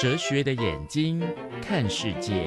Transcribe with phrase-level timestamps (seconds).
[0.00, 1.20] 哲学的眼睛
[1.60, 2.46] 看世界。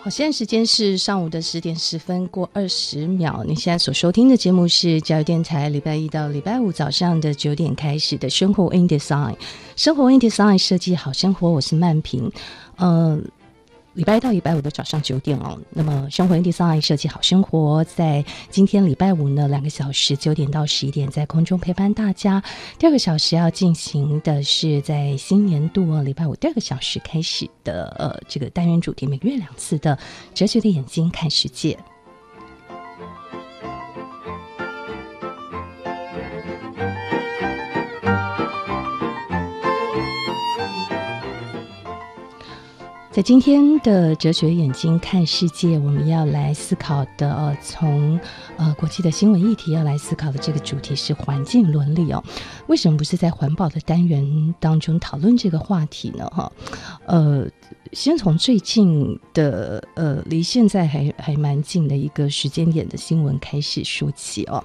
[0.00, 3.44] 好，现在时间是上午的十点十分过二十秒。
[3.46, 9.36] 你现在所收听的节目是教育电台，礼拜一到礼拜五早上的九点开始的生活 in Design，
[9.76, 12.28] 生活 in Design 设计好生活，我是曼平，
[12.74, 13.16] 呃。
[13.98, 22.40] 礼拜一到礼拜五的早上九点哦，那么生活 in Design 设计好生活，在今天礼拜五呢，两个小时九点到十一点在空中陪伴大家。
[22.78, 29.98] 第二个小时要进行的是在新年度哦，礼拜五第二个小时开始的呃这个单元主题，每个月两次的
[30.32, 31.76] 哲学的眼睛看世界。
[43.18, 48.16] 在今天的哲学眼睛看世界，我们要来思考的，呃，从
[48.56, 52.22] 呃国际的新闻议题要来思考的这个主题是环境伦理哦。
[52.68, 56.30] 为什么不是在环保的单元当中讨论这个话题呢？
[56.32, 56.52] 哈，
[57.06, 57.44] 呃。
[57.92, 64.62] 先从最近的呃，离现在还还蛮近的一个时间点的新闻开始说起哦。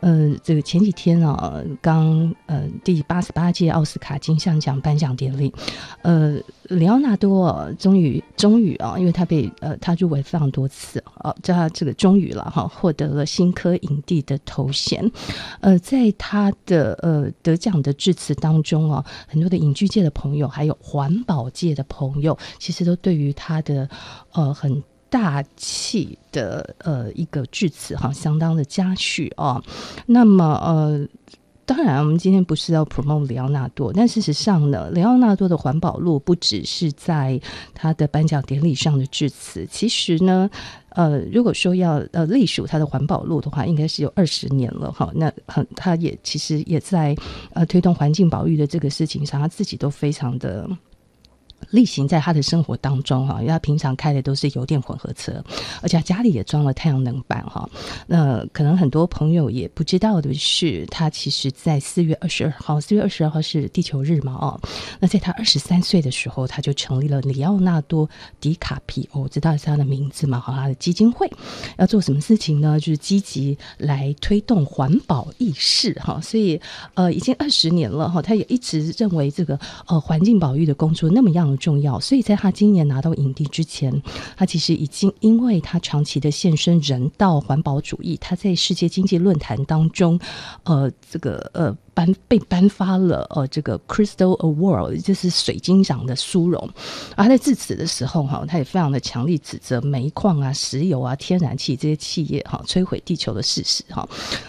[0.00, 5.52] 呃，这个前几天啊，刚呃第八十八届奥斯卡金像奖颁奖典礼，
[6.02, 15.10] 呃，里奥纳多终于终于啊，因为他被呃他入围非常多次啊，叫他这个终于了哈，获得了新科影帝的头衔。
[15.60, 22.33] 呃，在他的呃得奖的致辞当中啊，很多的影剧界的朋友，还有环保界的朋友。
[22.58, 23.88] 其实都对于他的
[24.32, 29.62] 呃很大气的呃一个致辞哈，相当的嘉许啊。
[30.06, 31.06] 那么呃，
[31.64, 37.40] 当然我们今天不是要 promote 里奥纳多，但事实上呢，里奥纳多的环保路不只是在
[37.72, 40.50] 他的颁奖典礼上的致辞，其实呢，
[40.88, 45.12] 呃，如果说要呃隶属他的环保路的话，应该是有二十年了哈。
[45.14, 47.14] 那很，他也其实也在
[47.52, 50.68] 呃推动环境保育的这个事情上，他自己都非常的。
[51.70, 55.42] 例行在他的生活当中哈，因为他平常开的都是油电混合车，
[55.82, 57.68] 而且他家里也装了太阳能板哈。
[58.06, 64.60] 那可能很多朋友也不知道的是，他其实在四月二十二号，四月二十二号是地球日嘛哦。
[65.00, 68.06] 那在他二十三岁的时候，他就成立了里奥纳多·
[68.40, 70.40] 迪卡皮欧，知道是他的名字嘛？
[70.40, 71.30] 哈，他的基金会
[71.78, 72.78] 要做什么事情呢？
[72.78, 76.20] 就是积极来推动环保意识哈。
[76.20, 76.60] 所以
[76.94, 81.53] 呃，已经二十年了哈，他也一直认为这个呃环境保育的工作那么样。
[81.56, 84.02] 重要，所以在他今年拿到影帝之前，
[84.36, 90.18] 他其实已经因为他长期的献身人道环保主义，他在世界经济论坛当中，
[90.64, 91.76] 呃，这个呃。
[91.94, 96.68] 颁被颁发了呃这个 Crystal Award，就是水晶奖的殊荣。
[97.16, 104.06] 而在致辞的时候哈，他也非常的强力指责煤矿啊、石油啊、天然气这些企业哈摧毁地球的事实哈。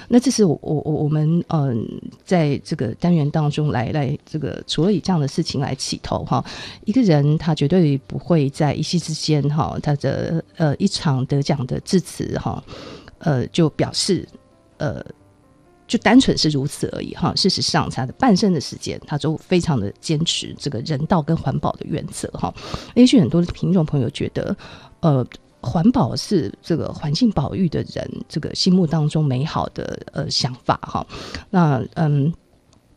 [0.10, 1.88] 那这是我我我我们嗯
[2.24, 6.44] 在这个单元当中来来这个除了以这样的事情来起头哈，
[6.86, 12.64] 一个人他绝对不会在一夕之间哈，他的呃一场得奖的致辞哈，
[13.20, 14.28] 呃就表示
[14.78, 15.06] 呃。
[15.88, 17.34] 就单纯是如此而已哈。
[17.36, 22.54] 事实上，他的半生的时间，他都非常的坚持这个人道跟环保的原则哈。
[22.96, 24.56] 也许很多的听众朋友觉得，
[25.02, 25.26] 呃，
[25.62, 31.06] 环保是这个环境保育的人这个心目当中美好的呃想法哈。
[31.50, 32.34] 那嗯，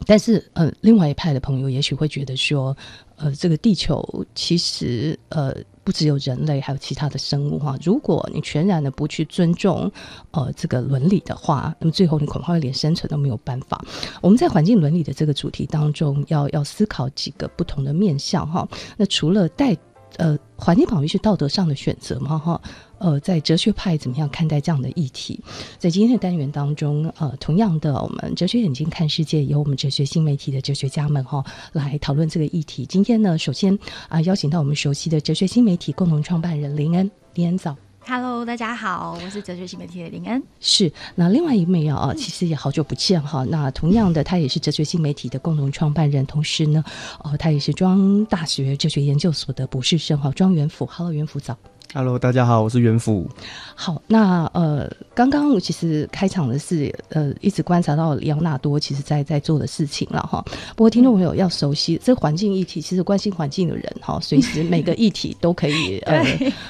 [0.06, 2.76] 但是呃，另外一派的朋友也许会觉得说，
[3.16, 5.54] 呃，这个地球其实呃。
[5.88, 7.74] 不只有人类，还有其他的生物哈。
[7.82, 9.90] 如果你全然的不去尊重
[10.32, 13.82] 呃这个伦理的话，那么最后你恐怕会连生存都没有办法。
[14.20, 18.68] 我们在环境伦理的这个主题当中，要要思考几个不同的面向哈。
[18.98, 19.74] 那除了带
[20.18, 22.36] 呃环境保育是道德上的选择嘛？
[22.36, 22.60] 哈。
[22.98, 25.40] 呃，在哲学派怎么样看待这样的议题？
[25.78, 32.84] 在今天的单元当中，呃，同样的，我们哲学眼睛看世界，由我们哲学新媒体的哲学家们哈来讨论这个议题。
[32.84, 33.74] 今天呢，首先
[34.08, 37.76] 啊、呃，邀请到我们熟悉的哲学新媒体共同创办人林恩，林恩早。
[38.00, 40.42] Hello，大家好，我是哲学新媒体的林恩。
[40.60, 43.44] 是，那另外一位啊，其实也好久不见哈。
[43.44, 46.82] 那同样的，他也是哲学新媒体的共同创办人，同时呢，
[47.22, 50.86] 哦，他也是中央大学哲学研究所的博士生哈，庄元福。
[50.86, 51.54] Hello，元福早。
[51.94, 53.26] Hello，大家好，我是元辅。
[53.74, 60.44] 好，那呃，刚刚我其实开场的是呃，一直观察到里奥纳多其实在在做的事情了哈。
[60.76, 66.22] 不过听众朋友要熟悉这环境议题，其实关心环境的人哈，随时每个议题都可以 呃，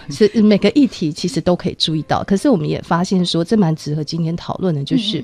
[0.08, 2.22] 是每个议题其实都可以注意到。
[2.22, 5.22] 可是我们也发现说，这蛮值得今天讨论的，就是。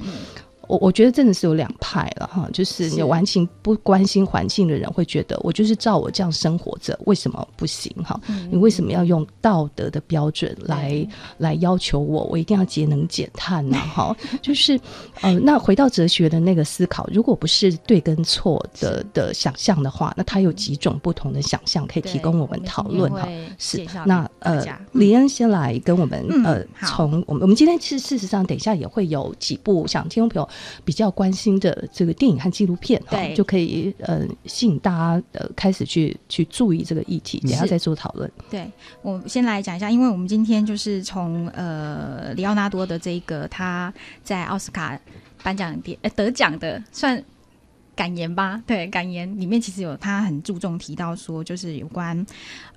[0.68, 8.20] 我我觉得真的是有两派了哈，就是你完全不关心环境的人会觉得我就是照我这样生活着，为什么不行哈？
[8.28, 11.08] 嗯、你为什么要用道德的标准来、嗯、
[11.38, 12.24] 来要求我？
[12.24, 14.16] 我一定要节能减碳呐 哈？
[14.40, 14.78] 就是
[15.20, 23.28] 呃，那回到哲学的那个思考，如果不是对跟错的的想象的话，那它有几种不同的想象可以提供我们讨论哈？
[23.58, 30.48] 是那呃，李恩先来跟我们、嗯、呃，从我们我们今天其实事实上等一下也会有几部想听众朋友。
[30.84, 38.30] 比较关心的这个电影和纪录片，对，就可以呃吸引大家呃开始去去注意这个议题，等下再做讨论。
[38.50, 38.70] 对，
[39.02, 44.98] 我先来讲一下，因为我们今天就是从呃里奥纳多的这个他在奥斯卡
[45.42, 47.22] 颁奖典呃得奖的算
[47.94, 52.26] 感言吧，对，感言里面其实有他很注重提到说，就是有关。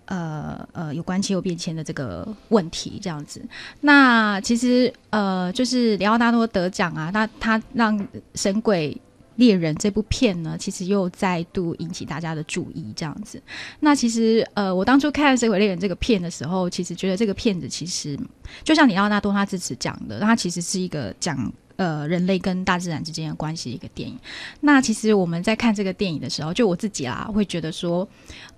[0.07, 3.42] 呃呃，有关气候变迁的这个问题，这样子。
[3.81, 7.98] 那其实呃，就是里奥纳多得奖啊，那他让
[8.36, 9.00] 《神鬼
[9.36, 13.42] 猎人》这部片呢，其实又再度引起大家的注意，这样子。
[13.80, 18.19] 那其实呃，我当初看《神鬼猎人》这个片的时候，其实觉得这个片子其实
[18.63, 24.20] 就像里奥纳多他自己讲的，他其实是一个讲呃人类跟大自然之间的关系一个电影。
[24.60, 28.08] 那其实我们在看这个电影的时候，就我自己啦，会觉得说。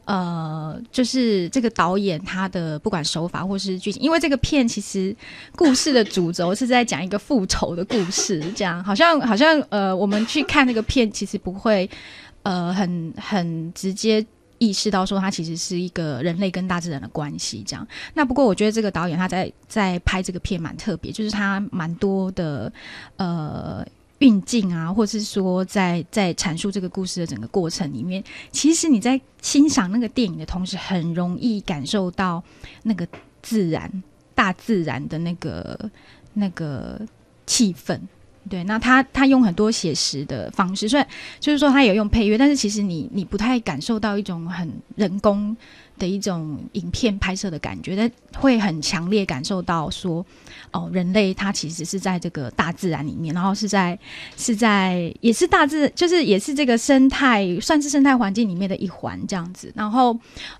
[0.05, 5.15] 呃，就是这个导演他的不管手法或是剧情，因为这个片其实
[5.55, 11.87] 故事的主轴是在讲一个复仇的故事，这样好像好像呃，我们去看那个片，其实不会
[12.41, 14.25] 呃很很直接
[14.59, 17.87] 意识到说它其实是一个人类跟大自然的关系这样。
[18.13, 22.71] 那不过我觉得这个导演他在在拍这个片蛮特别，就是他蛮多的
[23.17, 23.83] 呃。
[24.19, 28.21] 运镜啊，或是说在在阐述这个故事的整个过程里面，
[28.51, 32.43] 其实你在欣赏那个电影的同时，很容易感受到
[32.83, 33.07] 那个
[33.41, 33.89] 自然、
[34.35, 35.89] 大自然的那个
[36.33, 36.99] 那个
[37.45, 37.97] 气氛。
[38.49, 41.07] 对，那他他用很多写实的方式，虽然
[41.39, 45.55] 就是说他有用配乐，但是其实你你不太感受到一种很人工
[45.97, 48.11] 的一种影片拍摄的感觉，但
[48.41, 50.25] 会很强烈感受到说，
[50.71, 53.97] 哦，人类他其实是在这个大自然里面，然后是在
[54.35, 60.17] 是在也是大自，就是也是这个生态，算是生态环境里面的一环这样子，然后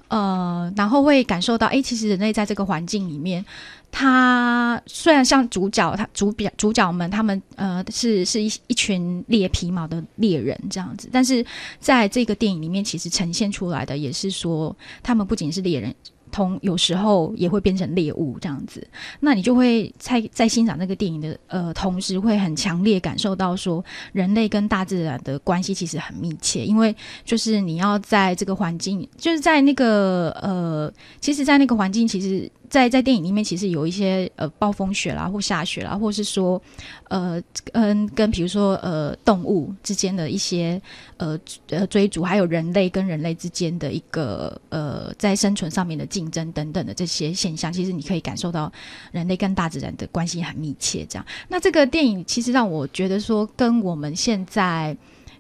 [0.10, 3.44] 呃，然后会感受到，哎，其实人类在这个环境里面。
[3.92, 11.46] 他虽然像主角，他主角主角们他们呃是是一一群猎皮毛的猎人这样子，但是
[11.80, 15.94] 在这个电影里面，其实呈现出来的也是说，他们不仅是猎人。
[16.32, 18.88] 同有时候也会变成猎物这样子，
[19.20, 26.96] 那你就会在在欣赏那个电影的呃同时，会很强烈感受到说，人类跟大自然的关系其实很密切，因为
[27.26, 36.62] 就是你要在这个环境，就是在那个呃，其实，在那个环境，其实，在在电影里面，其实有一些呃暴风雪啦，或下雪啦，或是说
[37.08, 40.82] 呃跟跟比如说呃动物之间的一些
[41.16, 41.40] 呃
[41.70, 46.06] 呃追逐，还有人类跟人类之间的一个呃在生存上面的。
[46.10, 48.70] 竞争等等的这些现象，其实你可以感受到
[49.12, 51.06] 人类跟大自然的关系很密切。
[51.08, 54.98] 这样，那这个电影其实让我觉得说，跟我们现在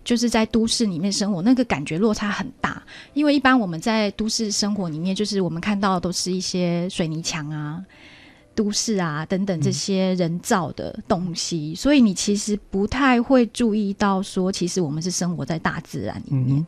[0.10, 2.82] 就是在都市里面生活那个感觉落差很大。
[3.14, 7.80] 因为一般我们在都市生活里面，就是我们看到的都是一些水泥墙啊、
[8.56, 16.58] 都市啊等等这些人造的东西，嗯、所以你其实不太会注意到说，其实我们是生活在大自然里面。
[16.58, 16.66] 嗯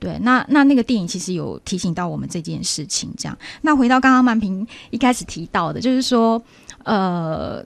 [0.00, 3.36] 对，那那那个电影其实有提醒到我们这件事情，这样。
[3.62, 6.40] 那回到刚刚曼平一开始提到的，就是说，
[6.84, 7.60] 呃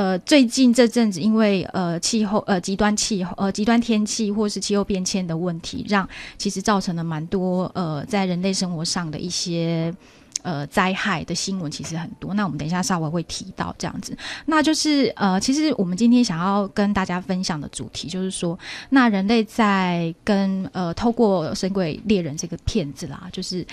[0.00, 9.94] 呃，最近这阵子因为呃气候呃极端气候呃极端天气或是气候变迁的问题，让其实造成了蛮多呃在人类生活上的一些。
[10.42, 14.16] 呃，灾害的新闻其实很多，那我们等一下稍微会提到这样子。
[14.46, 23.66] 那就是呃，其实我们今天想要跟大家分享的主题，就是说，那人类在跟呃，透过《神鬼猎人》这个片子啦，就是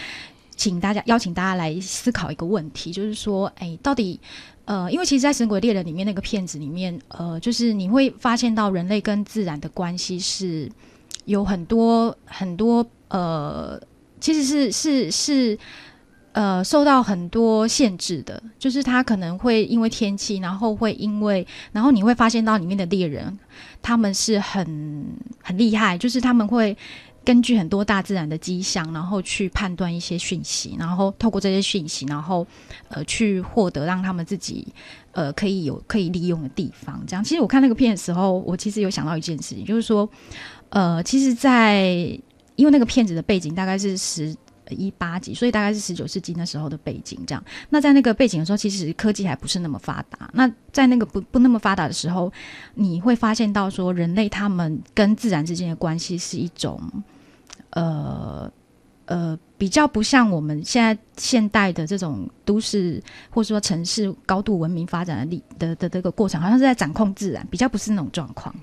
[0.57, 4.19] 请大家邀请大家来思考一个问题，就是说，哎，到底
[4.65, 10.69] 呃，因为其实，在《神鬼猎人》里面那个片子里面，呃，就是你会发现到人类跟自然的关系是
[11.23, 13.79] 有很多很多呃，
[14.19, 15.57] 其实是是是。
[16.33, 23.35] 呃，受到很多限制的，就是他可能会因为天气，然后会因为，然后你会发现到里面的猎人，
[23.81, 25.03] 他们是很
[25.41, 26.77] 很厉害，就是他们会
[27.27, 32.48] 根据很多大自然的迹象，然后去判断一些讯息，然后透过这些讯息，然后
[32.88, 34.65] 呃去获得让他们自己
[35.12, 37.03] 呃可以有可以利用的地方。
[37.05, 40.10] 这样，其实我看那个片的时候，我其实有想到一件事情，就是说，
[40.69, 41.84] 呃，其实在，
[42.55, 44.34] 因为那个片子的背景大概是十。
[44.69, 47.17] 一八几，所以大概是十九世纪那时候的背景。
[47.25, 50.29] 这样，那在那个背景的时候，其实科技还不是那么发达。
[50.34, 52.29] 那在那个不不那么发达的时候，
[52.75, 56.77] 你会发现到说，人类他们跟自然之间的关系是一种，
[57.81, 58.51] 呃
[59.05, 68.53] 呃，比较不像我们现在现代的这种都市或者说城市高度文明发展的力的的这个过程，好像是在掌控自然，比较不是那种状况。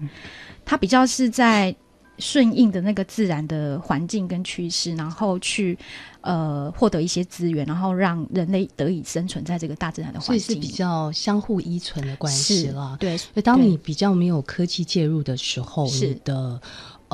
[0.65, 1.75] 它比较是在。
[2.17, 5.77] 顺应的那个自然的环境跟趋势，然后去
[6.21, 12.97] 呃获得一些资源，然后让人类得以生存在这个大自然的环境，所以是比较相互依存的关系了。
[13.01, 16.63] 对，所以当你比较没有科技介入的时候，你的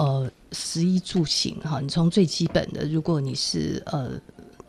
[0.01, 4.11] 呃食衣住行哈，你从最基本的，如果你是呃。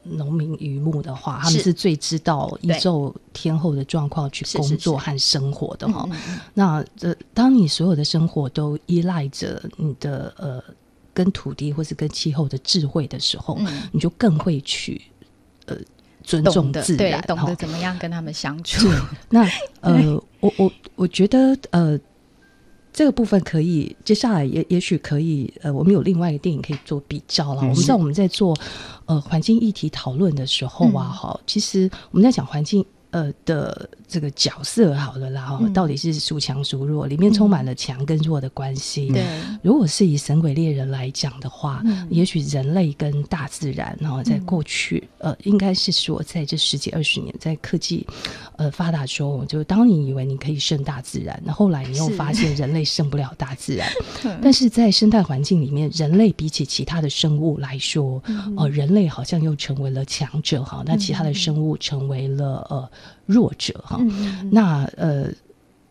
[0.03, 6.09] 农民渔牧的话，他们是最知道宇宙天后的状况去工作和生活的哈。
[6.55, 10.59] 那呃，当你所有的生活都依赖着你的呃
[11.13, 15.00] 跟土地或是跟气候的智慧的时候，嗯、你就更会去
[15.67, 15.77] 呃
[16.23, 18.88] 尊重自然，懂得怎么样跟他们相处。
[19.29, 19.47] 那
[19.81, 22.00] 呃，我我我觉得呃。
[22.93, 27.62] 这个部分可以，接下来也也许可以，呃，我们有另外一个电影可以做比较了。
[27.62, 28.55] 嗯、我们知道我们在做
[29.05, 32.86] 呃环境议题讨论的时候啊，哈、嗯，其实我们在讲环境。
[33.11, 37.05] 呃的这个角色好了啦，嗯、到底是孰强孰弱？
[37.05, 39.07] 里面充满了强跟弱的关系。
[39.09, 48.05] 对、嗯，如果是以《神鬼猎人》来讲的话，嗯、也许人类跟大自然，然后在过去，嗯、呃，应该是说在这十几二十年，在科技
[48.57, 53.89] 呃发达中，就当你以为你可以胜大自然，那后来你又发现人类胜不了大自然。
[54.21, 58.21] 是但是在生态环境里面，人类比起其他的生物来说，
[58.57, 62.89] 呃，人类好像又成为了强者哈，那其他的生物成为了呃。
[63.25, 65.27] 弱者哈，嗯、那呃，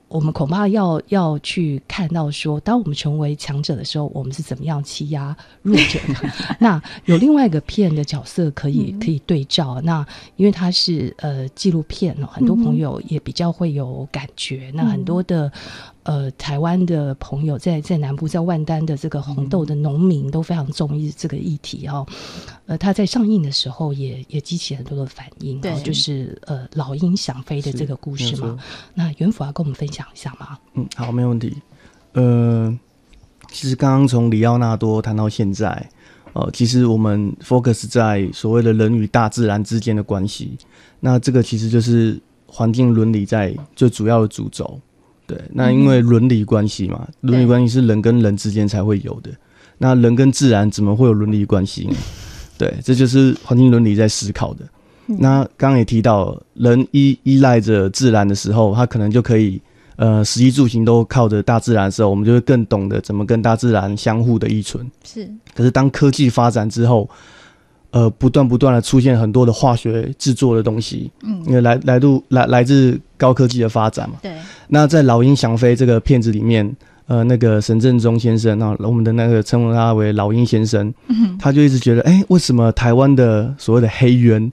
[0.09, 6.31] 我们恐怕要要去看到说，当我们成为强者的时候，我们是怎么样欺压弱者的？
[6.59, 9.75] 那有另外一个片的角色可以可以对照。
[9.75, 14.71] 嗯、那因为它是呃纪录片哦，很多朋友也比较会有感觉。
[14.71, 15.51] 嗯、那很多的。
[16.03, 22.07] 呃，台湾的朋友在在南部，在万丹的这个红豆的农民都非常中意这个议题哦。
[22.65, 28.59] 呃，他在上映的时候也也激起很多的反应，对，就是呃老鹰想飞的这个故事嘛。
[28.95, 30.59] 那元辅要跟我们分享一下吗？
[30.75, 31.55] 嗯，好，没问题。
[32.15, 32.75] 呃，
[33.53, 35.91] 其实刚刚从里奥纳多谈到现在，
[36.33, 40.57] 呃，其实我们 focus 在所谓的人与大自然之间的关系，
[41.01, 44.81] 那这个其实就是环境伦理在最主要的主轴。
[45.31, 49.31] 对，那因为伦理关系嘛，伦、嗯、理关系是人跟人之间才会有的。
[49.79, 51.95] 那人跟自然怎么会有伦理关系呢？
[52.59, 54.65] 对，这就是环境伦理在思考的。
[55.07, 59.63] 嗯、那刚刚也提到，人依依赖着自然的时候，他可能就可以
[59.95, 64.85] 呃，食衣住行都靠着大自然的时候，我们就会更懂得怎么跟大自然相互的依存。
[65.05, 65.31] 是。
[65.55, 67.09] 可是当科技发展之后，
[67.93, 74.33] 呃，不断不断的出现很多的化学制作的东西，嗯，因为来来度来来自高科技的发展嘛，对。
[74.69, 76.77] 那在《老鹰翔飞》这个片子里面，
[77.09, 84.53] 呃，那个沈振中先生啊，我们的那个称呼他为老鹰先生，嗯哼，他就一直觉得，哎、欸，为什么台湾的所谓的黑鸢，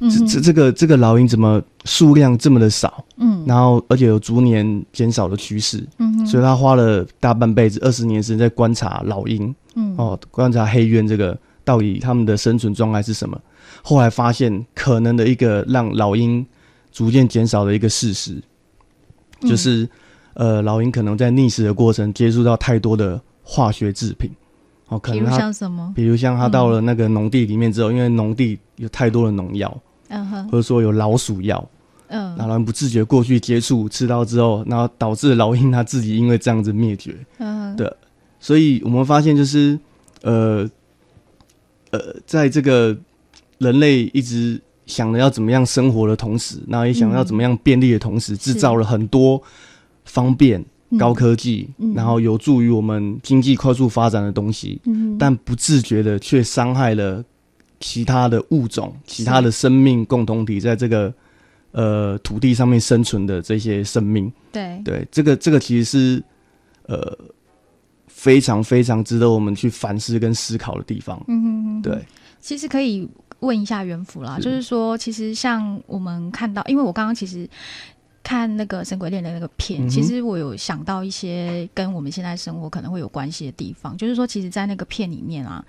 [0.00, 3.04] 这这这个这个老鹰怎么数量这么的少？
[3.18, 11.38] 嗯，然后而且有逐年减少的趋势，嗯哼，所以他花了大半辈子二十年时间在观察老鹰，嗯，哦，观察黑鸢这个。
[11.64, 13.40] 到底他们的生存状态是什么？
[13.82, 16.44] 后来发现，可能的一个让老鹰
[16.92, 18.40] 逐渐减少的一个事实，
[19.40, 19.88] 嗯、就是，
[20.34, 24.30] 呃，老鹰可能在觅食的过程接触到太多的化学制品，
[24.88, 25.92] 哦，可能它，比如像什么？
[25.96, 29.76] 比如像他到了那个农地里面之后，嗯、因为农地有太多的农药，
[30.08, 31.66] 嗯哼，或者说有老鼠药，
[32.08, 37.92] 嗯，然后不自觉过去接触吃到之后，然后导致老鹰它自己因为这样子灭绝，嗯哼，对，
[38.38, 39.78] 所以我们发现就是，
[40.22, 40.68] 呃。
[41.94, 42.96] 呃，在这个
[43.58, 49.40] 人类一直想着要怎么样生活的同时，然后也想要怎么样便利的同时，制造了很多
[50.04, 50.64] 方便、
[50.98, 54.80] 高科技，然后有助于我们经济快速发展的东西，
[55.16, 57.24] 但不自觉的却伤害了
[57.78, 61.14] 其他的物种、其他的生命共同体，在这个
[61.70, 64.32] 呃土地上面生存的这些生命。
[64.50, 66.24] 对对，这个这个其实是
[66.86, 67.16] 呃。
[68.24, 71.22] 非常非常值得我们去反思跟思考的地方。
[71.28, 72.02] 嗯哼哼，对。
[72.40, 73.06] 其实可以
[73.40, 77.46] 问一下元辅啦，是就是说，其实像我们看到，因为我刚刚其实
[78.22, 83.94] 看那个《神鬼恋》的那个片，嗯、其实我有想到一些跟我们现在生活可能会有关系的地方。
[83.98, 85.62] 就是说，其实，在那个片里面啊，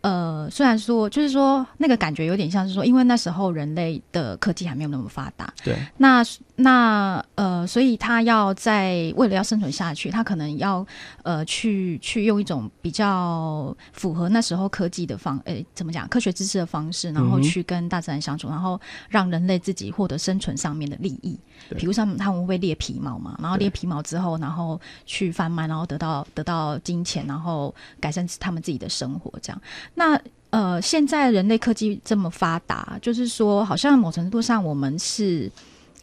[0.00, 6.24] 呃，虽然说就是说那个感觉有点像是说，因为那时候人类的科技还没有那么发达，对，那
[6.56, 10.86] 那呃，所以他要在为了要生存下去，他可能要
[11.24, 21.38] 呃去去用一种比较符合那时候科技的方，呃，怎么讲科学知识的方式，然后去跟大自然相处，嗯、然后让人类自己获得生存上面的利益。
[21.76, 29.62] 比如像他们会猎皮毛嘛，然后猎皮毛之后，然后去贩卖，然后得到得到金钱，然后改善他们自己的生活，这样。
[29.94, 35.50] 那呃，现在人类科技这么发达，就是说，好像某程度上，我们是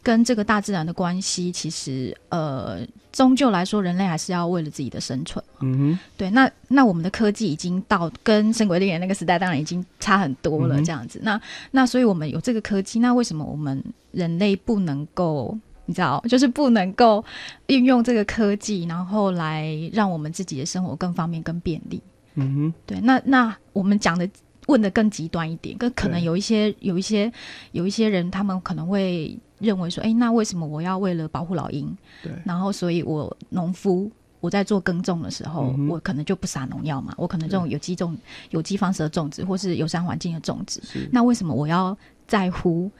[0.06, 5.44] 跟这个大自然的关系，其实呃，终究来说，人类还是要为了自己的生存。
[5.62, 6.30] 嗯哼，对。
[6.30, 11.18] 那那我们的科技已经到跟《神鬼猎人》那个时代，当然已经差很多了，这样子。
[11.18, 15.58] 嗯、那那所以我们有这个科技，那为什么我们人类不能够，
[15.88, 17.26] 你知道，就是不能够
[17.66, 22.00] 运用这个科技，然后来让我们自己的生活更方便、更便利？
[22.36, 24.30] 嗯哼，对，那那我们讲的
[24.68, 27.32] 问的更极端一点，跟可能有一些有一些
[27.72, 38.16] 有一些人，他们可能会认为说，哎，那为什么我要为了保护老鹰，对，然后所以我农夫我在做耕种的时候，嗯、我可能就不撒农药嘛，我可能这种有机种
[38.52, 40.82] 有机方式的种植，或是友善环境的种植，
[41.12, 41.98] 那为什么我要
[42.28, 42.92] 在乎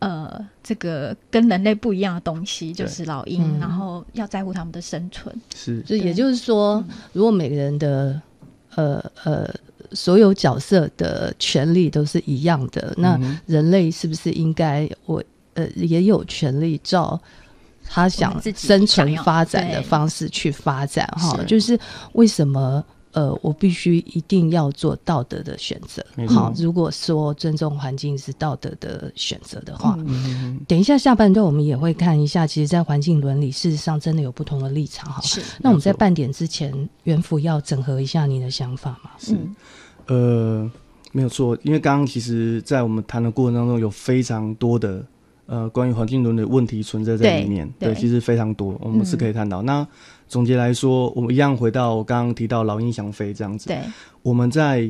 [0.00, 5.34] 呃这个跟人类不一样的东西，就是老鹰，嗯、然后要在乎他们的生存？
[5.54, 8.20] 是，就也就是说，嗯、如果每个人的
[8.74, 9.48] 呃呃，
[9.92, 12.94] 所有角色的权利都是一样的。
[12.96, 15.22] 嗯、那人类是不是应该我
[15.58, 17.20] 呃也有权利照
[17.84, 21.06] 他想生存发展的方式去发展？
[21.16, 21.78] 哈，就是
[22.12, 22.84] 为什么？
[23.12, 26.04] 呃，我必须一定要做道德的选择。
[26.28, 32.46] 好，如果说尊重环境是道德的选择的话，嗯、等一下下半段我们也会看一下。
[32.46, 35.10] 其实，在环境伦理，事实上真的有不同的立场。
[35.10, 35.42] 哈，是。
[35.58, 39.10] 那我们在半点之前，元辅要整合一下你的想法吗？
[39.18, 39.34] 是。
[40.06, 40.70] 呃，
[41.10, 45.04] 没有错，因为刚刚其实，在我们谈的过程当中，有非常多的
[45.48, 47.68] 呃关于环境伦理的问题存在在里面。
[47.78, 49.62] 对，对，其实非常多，我们是可以看到。
[49.62, 49.88] 嗯、那
[50.28, 53.66] 总结来说，我们一样回到我刚刚提到老鹰翔飞这样子。
[53.66, 53.80] 对，
[54.22, 54.88] 我们在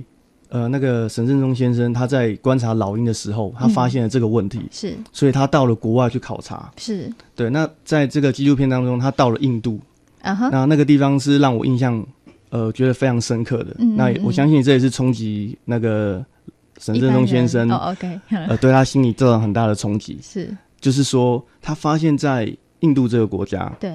[0.48, 6.70] 呃那个沈振中先生他在观察老鹰的时候，他发现了这个问题，是、嗯，所以他到了国外去考察。
[6.76, 7.48] 是，对。
[7.48, 9.78] 那在这个纪录片当中，他到了印度，
[10.22, 12.04] 啊哈，那那个地方是让我印象
[12.50, 13.76] 呃觉得非常深刻的。
[13.78, 16.24] 嗯，嗯，嗯，那我相信这也是冲击那个
[16.78, 20.18] 沈振东先生哦，OK， 呃，对他心里造成很大的冲击。
[20.22, 23.90] 是，就是说他发现在印度这个国家，对。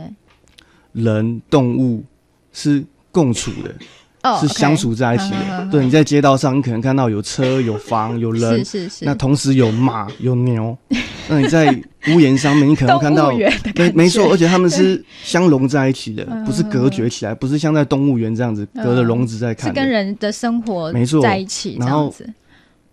[0.91, 2.04] 人动物
[2.52, 3.74] 是共处的
[4.22, 5.67] ，oh, 是相处在一起的。
[5.72, 9.06] 对，你在街道上，你可能看到有车、有房、有人，是是是。
[9.06, 10.78] 那同时有马、有牛。
[11.28, 11.65] 那你在
[12.10, 13.32] 屋檐上面，你可能看到，
[13.76, 21.78] 没没错，而且他们是相融在一起的，不是隔绝起来，不是像在动物园这样子隔着笼子在看，是跟人的生活没错在一起。
[21.80, 22.13] 然后，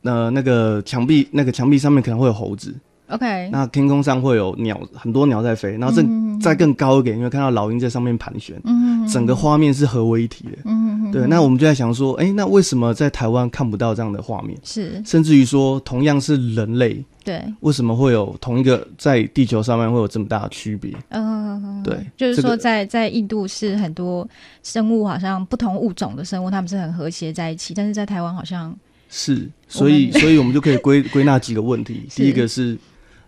[0.03, 2.75] 呃，那个墙壁，那个墙壁上面可能会有猴子。
[3.09, 6.01] OK，那天空上会有鸟，很多鸟在飞，然后这
[6.41, 11.27] 再更高一点，因为看到老鹰在上面盘旋，嗯，整个画面是合为一体的，嗯，对。
[11.27, 14.57] 那我们就在想说，哎，那为什么在台湾看不到这样的画面？
[14.63, 20.95] 是，甚至于说，同样是人类，对，为什么会有同一个在地球上面会有这么大的区别？
[21.09, 24.25] 嗯，对，就是说，在在印度是很多
[24.63, 28.73] 生物，好像不同物种的生物，他们是很和谐在一起，但是在台湾好像
[29.11, 32.79] 是，所以， 所以我们就可以归归纳几个问题， 第一个是。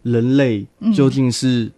[0.04, 1.70] 人类究竟是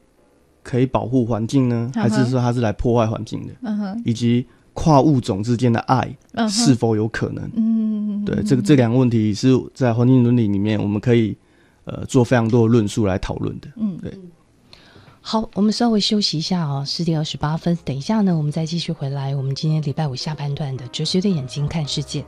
[0.62, 3.53] 可以保护环境呢，嗯、还是说它是来破坏环境的？
[3.61, 6.17] 嗯哼，以及跨物种之间的爱
[6.49, 7.51] 是否有可能？
[7.55, 11.37] 嗯，对，这个这两个问题是在环境伦理里面，我们可以
[11.85, 13.69] 呃做非常多的论述来讨论的。
[13.77, 14.11] 嗯，对。
[15.21, 19.37] 好，我们稍微休息一下哦，十点二十八分，等一下呢，我们再继续回来。
[19.37, 22.25] 我们今天礼拜五下半段的哲学的眼睛看世界。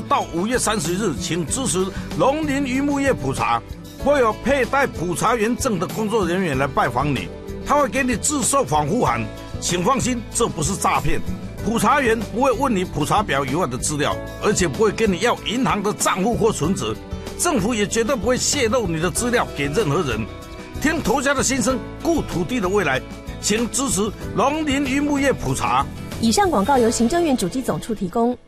[0.00, 1.86] 到五月三十日，请支持
[2.18, 3.62] 农林渔牧业普查，
[3.98, 7.28] 会有佩戴普查员证的工作人员来拜访你，
[7.66, 9.24] 他会给你制售防护函，
[9.60, 11.20] 请放心，这不是诈骗。
[11.64, 16.94] 普查员不会问你普查表以外的资料，而且不会跟你要银行的账户或存折，
[17.38, 20.24] 政府也绝对不会泄露你的资料给任何人。
[20.80, 23.02] 听头家的心声，顾土地的未来，
[23.40, 25.84] 请支持农林渔牧业普查。
[26.20, 28.38] 以上广告由行政院主计总处提供。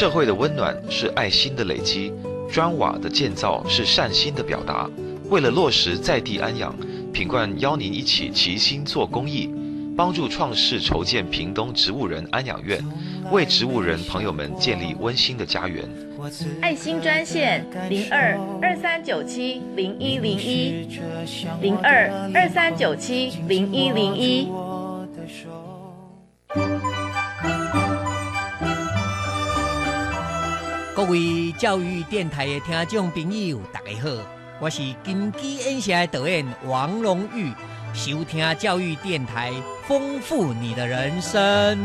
[0.00, 2.10] 社会的温暖是爱心的累积，
[2.50, 4.88] 砖瓦的建造是善心的表达。
[5.28, 6.74] 为了落实在地安养。
[7.12, 9.50] 品冠邀您一起齐心做公益，
[9.94, 12.82] 帮助创世筹建屏东植物人安养院，
[13.30, 15.84] 为植物人朋友们建立温馨的家园。
[16.62, 20.88] 爱心专线零二二三九七零一零一
[21.60, 24.48] 零二二三九七零一零一。
[31.10, 34.08] 位教育电台的听众朋友，大家好。
[34.60, 37.52] 我是金鸡恩社的导演王荣玉，
[37.92, 39.52] 收听教育电台，
[39.88, 41.76] 丰富你的人生。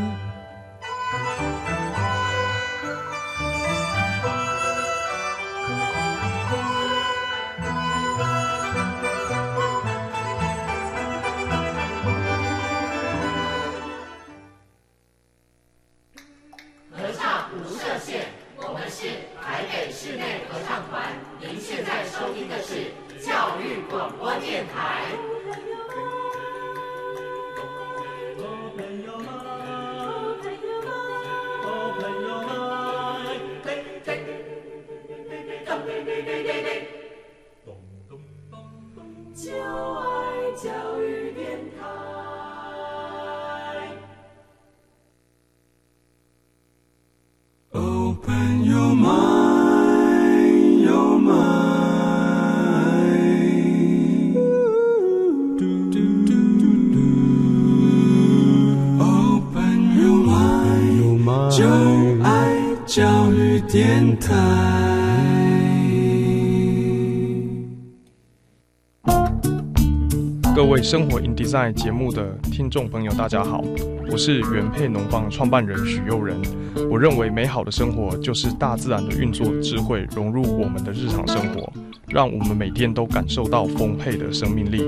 [70.86, 73.60] 生活 in Design 节目的听众朋友，大家好，
[74.08, 76.40] 我是原配农房创办人许佑仁。
[76.88, 81.68] 我认为美好的生活就是大自然的运作智慧融入我们的日常生活，
[82.06, 84.84] 让我们每天都感受到丰沛的生命力。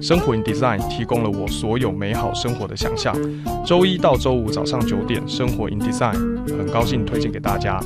[0.00, 3.14] 生活 in Design 提供了我所有美好生活的想象。
[3.64, 6.14] 周一到周五早上九点，生活 in Design
[6.48, 7.80] 很高兴推荐给大家。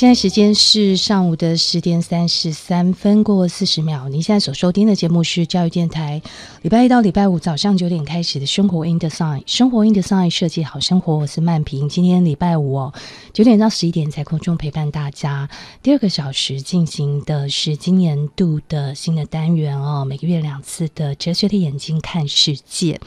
[0.00, 4.08] 现在时间是上午的十点三十三分过四十秒。
[4.08, 6.22] 您现在所收听的节目是教育电台，
[6.62, 11.18] 礼拜一到礼拜五早上九点开始的生活 in Design，生活 in Design 设计好生活。
[11.18, 12.94] 我是曼平，今天礼拜五哦，
[13.34, 15.46] 九点到十一点在空中陪伴大家。
[15.82, 22.98] 第二个小时进行的是今年度的新的单元哦，每个月两次的哲学的眼睛看世界。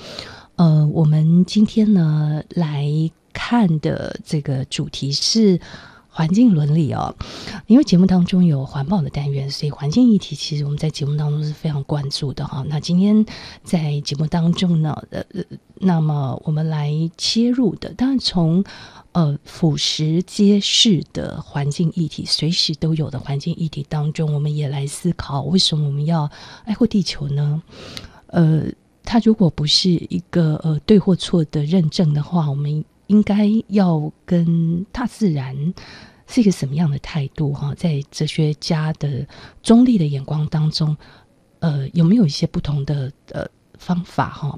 [0.57, 2.87] 呃，我们今天呢来
[3.33, 5.59] 看的这个主题是。
[6.15, 7.15] 环境伦理哦，
[7.65, 12.63] 因为节目当中有环保的单元，所以环境议题其实我们在节目当中是非常关注的哈。
[12.69, 13.25] 那今天
[13.63, 15.23] 在节目当中呢，呃，
[15.79, 18.63] 那么我们来切入的，当然从
[19.13, 26.29] 呃俯拾皆是的环境议题，随时都有的环境议题当中，我们也来思考为什么我们要
[26.65, 27.63] 爱护地球呢？
[28.27, 28.65] 呃，
[29.03, 32.85] 它如果不是一个呃对或错的认证的话，我们。
[33.13, 35.55] 应该要跟大自然
[36.25, 37.53] 是一个什么样的态度？
[37.53, 39.27] 哈，在哲学家的
[39.61, 40.97] 中立的眼光当中，
[41.59, 43.45] 呃，有没有一些不同的呃
[43.77, 44.57] 方法哈，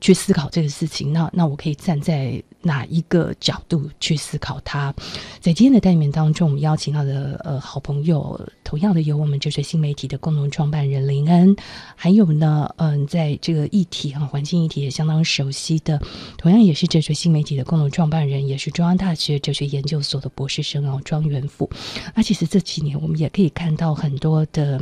[0.00, 1.12] 去思考这个事情。
[1.12, 4.94] 那那我可以站在哪一个角度去思考它？
[5.40, 11.56] 在今天的单元当中，我们邀请到的呃好朋友，同样的有我们哲学新媒体的共同创办人林恩，
[11.96, 16.00] 还有呢，嗯、在这个议题啊，环境议题也相当熟悉的，
[16.36, 21.68] 同样也是哲学新媒体的共同创办人，也是中央大学哲学研究所的博士生哦，庄元富。
[22.14, 24.80] 那其实这几年我们也可以看到很多的。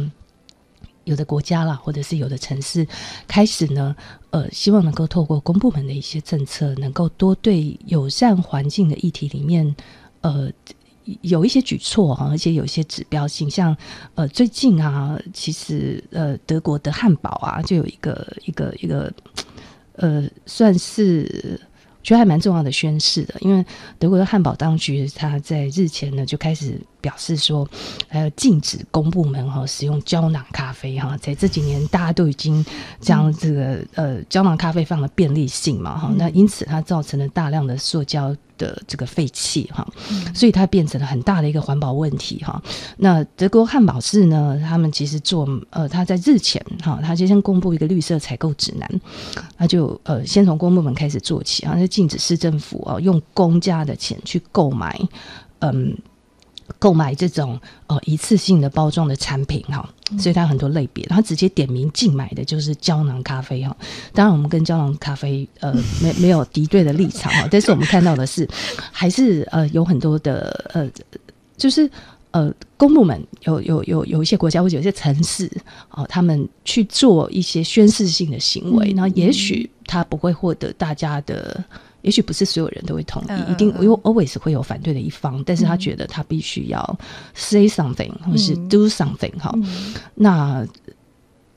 [1.04, 2.86] 有的国家啦，或者是有的城市，
[3.26, 3.94] 开始呢，
[4.30, 9.74] 呃，希望能够透过公部门的一些政策，能够多对友善环境的议题里面，
[10.20, 10.50] 呃，
[11.22, 13.76] 有一些举措哈，而且有一些指标性，像
[14.14, 19.12] 呃，最近啊，其实呃，德国的汉堡啊，就有一个一个一个，
[19.96, 21.60] 呃，算是。
[22.02, 23.62] 觉得还蛮重要的宣示的，因为
[23.98, 27.68] 德国的汉堡当局，他在日前呢就开始表示说，
[28.08, 32.64] 呃，禁止公部门哈使用胶囊咖啡哈，在这几年大家都已经
[33.00, 38.36] 将这个呃胶囊咖啡放了便利性嘛哈，那因此它造成了大量的塑胶。
[38.60, 39.88] 的这个废气哈，
[40.34, 42.62] 所以它变成了很大的一个环保问题哈。
[42.98, 48.86] 那德国汉堡市呢，他们其实做呃，他在日前哈，他就先公布一个绿色采购指南，
[49.56, 55.00] 他就呃先从公部门开始做起啊，就禁止市政府啊用公家的钱去购买
[55.60, 55.96] 嗯。
[56.80, 59.88] 购买这种呃一次性的包装的产品哈，
[60.18, 63.76] 所以它很多类别，然后直接点名禁买的就是胶囊咖啡哈。
[64.14, 68.48] 当然，我们跟胶囊咖啡呃没 没有敌对的立场哈，但是我们看到的是，
[68.90, 70.90] 还是呃有很多的呃，
[71.58, 71.88] 就是
[72.30, 75.46] 呃公部门有有有有一些国家或者有一些城市
[75.90, 81.62] 哦、呃，他们去做一些宣示性的行为，然后也许他不会获得大家的。
[82.02, 86.98] 也许不是所有人都会同意，嗯、一定因为 always 会有反对的一方，但是他觉得他必须要
[87.34, 89.94] say something、嗯、或是 do something 哈、嗯。
[90.14, 90.66] 那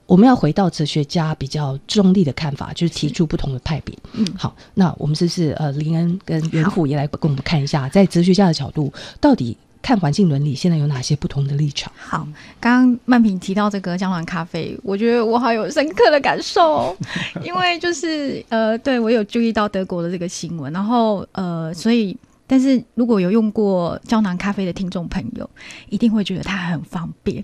[0.05, 3.97] 我们要回到哲学家比较中立的看法，就是提出不同的派别。
[4.13, 9.57] 嗯，好，那我们是不是呃林恩跟袁虎也来跟我们看一下，在哲学家的角度到底？
[9.83, 11.91] 看环境伦理，现在有哪些不同的立场？
[11.97, 12.25] 好，
[12.61, 16.95] 刚刚曼平提到这个胶囊咖啡，我觉得我好有深刻的感受，
[17.43, 22.15] 因为就是呃，对我有注意到德国的这个新闻，然后呃，所以
[22.47, 25.47] 但是如果有用过胶囊咖啡的听众朋友，
[25.89, 27.43] 一定会觉得它很方便，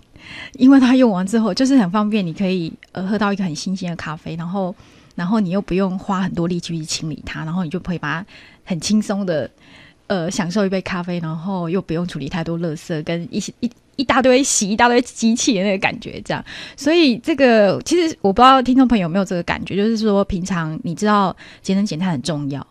[0.53, 4.73] 因为它用完之后就是很方便，你可以呃喝到一个很新鲜的咖啡，然后
[5.15, 8.25] 然后你又不用花很多力气去清理它，然后你就可以把它
[8.63, 9.51] 很轻松的。
[10.09, 16.43] 呃，享受一杯咖啡，然后又不用处理太多垃圾，跟一些一一大堆洗一大堆机器的那个感觉，这样。
[16.75, 22.65] 所以这个其实我不知道听众朋友有没有这个感觉，就是说平常你知道节能减碳很重要，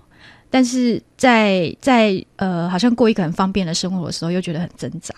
[0.50, 5.14] 但是在在呃好像过一个很方便的生活的时候，又觉得很挣扎。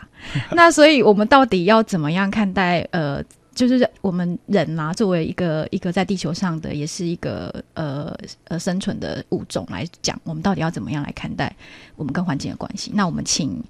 [0.53, 3.25] 那所以我们到底要怎么样看待呃？
[3.69, 11.55] 就是我们人啊，作为一个一个在地球上的，也是一个呃呃生存的物种来讲，我们到底要怎么样来看待
[11.97, 12.91] 我们跟环境的关系？
[12.95, 13.63] 那我们请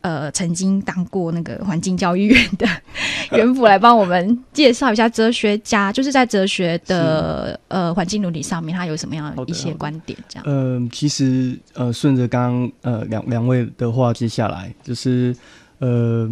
[0.00, 2.66] 呃曾经当过那个环境教育员的
[3.36, 10.18] 元辅来帮我们介绍一下哲学家，就是在哲学的呃环境伦理上面，他有什么样的一些观点？
[10.28, 10.44] 这样。
[10.46, 15.34] 嗯、呃，其实呃顺着刚刚呃两两位的话，接下来就是
[15.78, 16.30] 呃。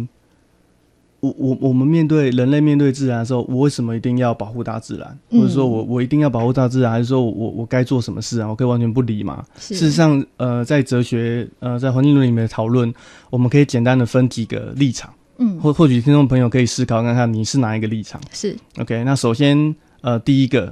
[1.19, 5.17] 我我我们面对人类面对自然的时候，我为什么一定要保护大自然？
[5.31, 8.47] 或者说我我一定要保护大自然，还是说我我该做什么事啊？
[8.47, 9.43] 我可以完全不理嘛？
[9.57, 12.93] 事实上，呃，在哲学呃在环境论里面的讨论，
[13.31, 15.11] 我们可以简单的分几个立场。
[15.39, 18.21] 嗯，或或许听众朋友可以思考看看你是哪一个立场？
[18.31, 19.03] 是 OK。
[19.03, 20.71] 那首先呃第一个，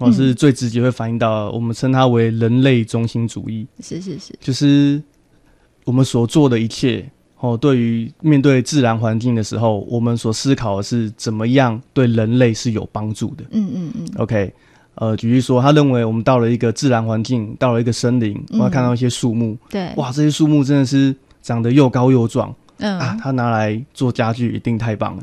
[0.00, 3.64] 我是最直接会反映到我们称它为人类中心主义。
[3.80, 5.00] 是是是，就是
[5.84, 7.08] 我们所做的一切。
[7.44, 13.44] 哦，对于面对自然环境的时候，我们所思考的是怎么样对人类是有帮助的。
[13.50, 14.08] 嗯嗯嗯。
[14.16, 14.50] OK，
[14.94, 19.58] 呃，举例说，他认为我们到了一个自然环境，到了一个森林，我要看到一些树木。
[19.68, 19.92] 对。
[19.96, 22.54] 哇，这些树木真的是长得又高又壮。
[22.78, 25.22] 嗯啊，他拿来做家具一定太棒了。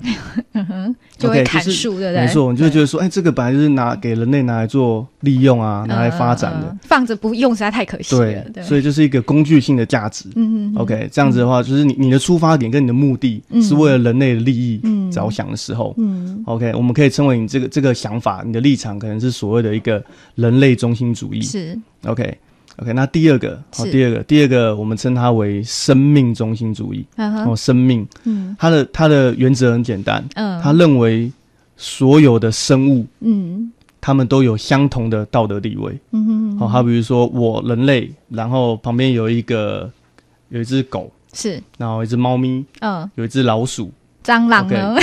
[0.54, 2.26] 嗯哼，就会砍树，对不对？
[2.26, 8.42] 没错，你就会觉得说，哎，这个本来就是拿给人类拿来做利用啊，拿来发展的，放着不用实在太可惜了。
[8.54, 10.30] 对，所以就是一个工具性的价值。
[10.36, 10.76] 嗯嗯。
[10.78, 20.04] OK，这样子的话，就是你你的出发点跟你的目的是为了人类的利益着想的时候，嗯，OK，我们可以称为你这个这个想法，你的立场可能是所谓的一个
[20.36, 21.42] 人类中心主义。
[21.42, 21.78] 是。
[22.06, 22.38] OK。
[22.78, 27.06] OK，那第二个，好，第二个，第二个，我们称它为生命中心主义。
[27.18, 27.56] 哦、uh，huh.
[27.56, 31.32] 生命，嗯，它的它的原则很简单，嗯、uh，他、认为
[31.76, 36.00] 所有的生物，嗯，他们都有相同的道德地位。
[36.12, 39.92] 嗯哼，好，他比如说我人类，然后旁边有一个
[40.50, 43.10] 有一只狗，是，然后一只猫咪，嗯，uh.
[43.16, 43.92] 有一只老鼠，
[44.24, 44.96] 蟑螂呢？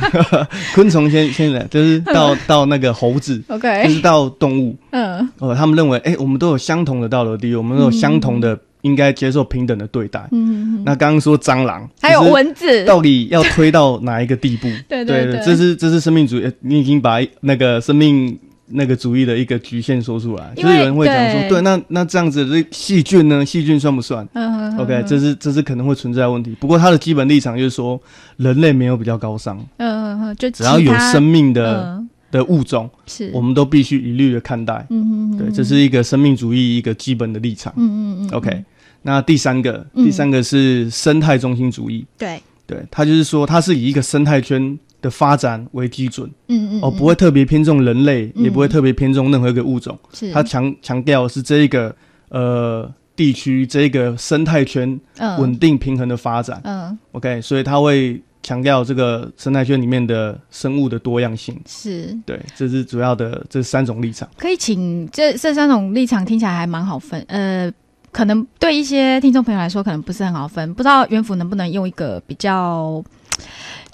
[0.74, 4.76] 昆虫先先来，就是到到那个猴子，OK，就是到动物。
[4.90, 10.26] 嗯，哦，他们认为，哎、欸，我们都有相同的道德地位，我们都有相同的应该接受平等的对待。
[10.32, 14.68] 嗯，那刚刚说蟑螂，还有蚊子，到底要推到哪一个地步？
[14.88, 18.38] 对对对，这是这是生命主义，你已经把那个生命。
[18.76, 23.46] 那个主义的一个局限说出来，就是有人会讲说，对，对，那那这样子的细菌呢？
[23.46, 24.26] 细菌算不算？
[24.32, 26.56] 嗯哼，OK，这是这是可能会存在的问题。
[26.58, 28.00] 不过他的基本立场就是说，
[28.36, 34.84] 人类没有比较高尚，嗯嗯，就只要有生命的、嗯、的物种，是，我们都必须一律的看待。
[34.90, 37.72] 嗯嗯，对，这是一个生命主义一个基本的立场。
[37.76, 38.64] 嗯嗯嗯，OK，
[39.02, 41.98] 那第三个，第三个是生态中心主义。
[41.98, 44.76] 嗯、对，对，他就是说，他是以一个生态圈。
[45.04, 49.98] 的发展为基准，嗯嗯，哦，不会特别偏重人类，嗯、也不会特别偏重任何一个物种。
[50.14, 51.94] 是，他强强调是这一个
[52.30, 54.98] 呃地区这一个生态圈
[55.38, 56.58] 稳定平衡的发展。
[56.64, 61.54] 嗯，OK，所以他会强调这个生态圈里面的生物的多样性。
[61.66, 64.26] 是，对，这是主要的这三种立场。
[64.38, 67.70] 可以请这这三种立场听起来还蛮好分，呃，
[68.10, 73.04] 可能对一些听众朋友来说可能不是很好分，不知道元辅能不能用一个比较。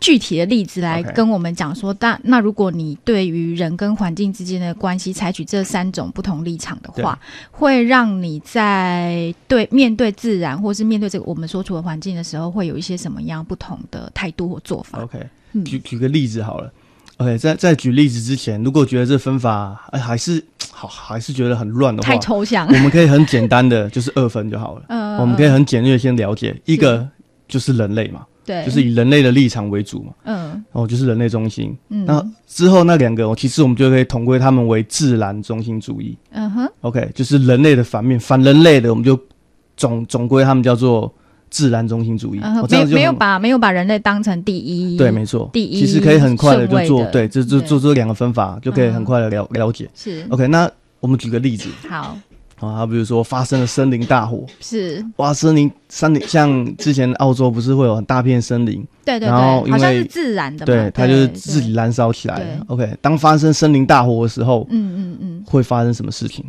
[0.00, 7.18] 具体的例子来跟我们讲说，但.那如果你对于人跟环境之间的关系采取这三种不同立场的话，
[7.50, 15.18] 会让你在对面对自然或是面对这个我们所处的环境的时候，会有一些什么样不同的态度或做法？OK，
[15.64, 16.72] 举举个例子好了。
[17.18, 24.84] OK，在在举例子之前，如果觉得这分法哎还是好，还是觉得很乱的话，太抽象，我们可以很简单的就是二分就好了。
[24.88, 27.06] 嗯， 我们可以很简略先了解一个
[27.46, 28.24] 就是人类嘛。
[28.50, 39.16] 对，就是以人类的立场为主嘛，嗯，哦，就是人类中心，嗯，那之后那两个，其实我们就可以统归他们为自然中心主义，嗯哼，OK，就是人类的反面，反人类的，我们就
[39.76, 41.12] 总总归他们叫做
[41.48, 52.18] 自然中心主义，嗯，没没有把没有把人类当成第一，对，没错，第一，其实可以很快的就做，对，就就做这两个分法，就可以很快的了了解，是，OK，那我们举个例子，好。
[52.60, 55.04] 啊，比如说发生了森林大火，是。
[55.16, 62.38] 哇，森林森林像之前澳洲不是会有很大片森林，对对对，然后因为好像是自然的，对，它就是自己燃烧起来。
[62.40, 62.46] 的。
[62.68, 66.44] OK，当发生森林大火的时候，嗯嗯嗯，会发生什么事情？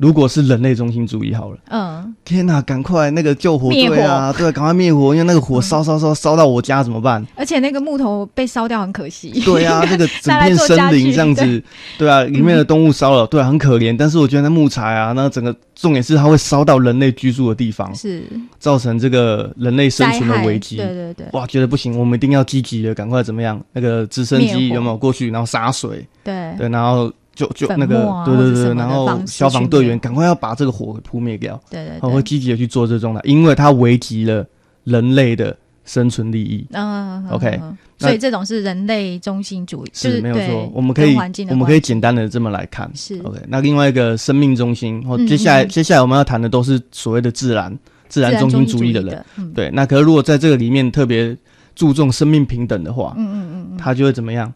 [0.00, 7.22] 如果是人类中心主义好了，嗯，天哪，赶快那个救火队啊，对，赶快灭火，因为那个火烧烧烧烧到我家怎么办？
[7.36, 9.28] 而且那个木头被烧掉很可惜。
[9.44, 11.62] 对啊， 那个整片森林这样子，对，
[11.98, 13.94] 对啊，里面的动物烧了，对啊，很可怜。
[13.94, 18.22] 但是我觉得那木材啊，那整个重点是它会烧到人类居住的地方，是
[18.58, 20.78] 造成这个人类生存的危机。
[20.78, 23.62] 对对对，哇，觉得不行，我们一定要积极的，赶快怎么样？
[23.74, 26.06] 那个直升机有没有过去，然后洒水？
[26.24, 27.12] 对对，然后。
[27.40, 34.44] 就就那个，对对对，然后消防队员赶快要把这个火给扑灭掉，对对，对，会积极的去做这种的，因为它危及了
[34.84, 36.66] 人类的生存利益。
[36.72, 37.58] 嗯，OK，
[37.98, 40.70] 所以这种是人类中心主义，是没有错。
[40.74, 41.16] 我们可以
[41.48, 43.38] 我们可以简单的这么来看，是 OK。
[43.48, 47.74] 那另外一个生命中心，或接下来接下来我们要谈的都是所谓的自然
[48.08, 49.24] 自然中心主义的人，
[49.54, 49.70] 对。
[49.72, 51.34] 那可是如果在这个里面特别
[51.74, 54.52] 注重生命平等的话，嗯嗯嗯，他就会怎么样？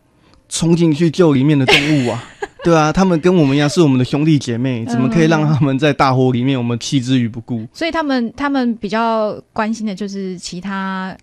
[0.46, 1.74] 冲进去救里面的动
[2.06, 2.22] 物啊！
[2.64, 7.64] 对啊，他们跟我们一样是我们的兄弟姐妹，怎么可以让他们在大火里面我们弃之于不顾？
[7.74, 11.14] 所以他们他们比较关心的就是其他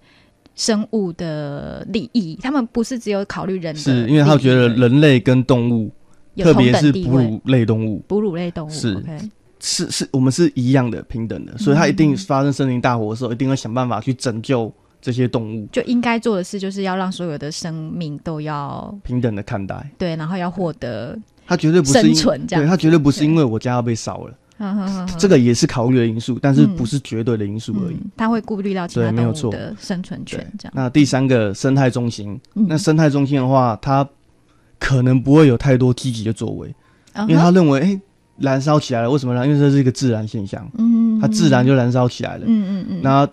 [0.55, 5.91] 生物的利益，他们不是只有考虑人，是因为他觉得人类跟动物，
[6.37, 14.71] 特别是哺乳类动物，哺乳类动物是 okay 是是我们是一样的平等的，所以他一定发生森林大火的时候，一定会想办法去拯救。
[15.01, 15.67] 这些动物。
[15.71, 27.97] 就应该做的事，就是要让所有的生命都要平等的看待，对，然后要获得它绝对不是生存这样，对，它绝对不是因为我家要被烧了，这个也是考虑的因素，但是不是绝对的因素而已。
[28.15, 30.73] 它会顾虑到其他动物的生存权，这样。
[30.75, 34.07] 那第三个生态中心，那生态中心的话，它
[34.79, 36.73] 可能不会有太多积极的作为，
[37.27, 38.01] 因为他认为，哎，
[38.37, 39.45] 燃烧起来了，为什么呢？
[39.45, 43.27] 因为这是一个自然现象，嗯，它自然就燃烧起来了，嗯嗯嗯，那。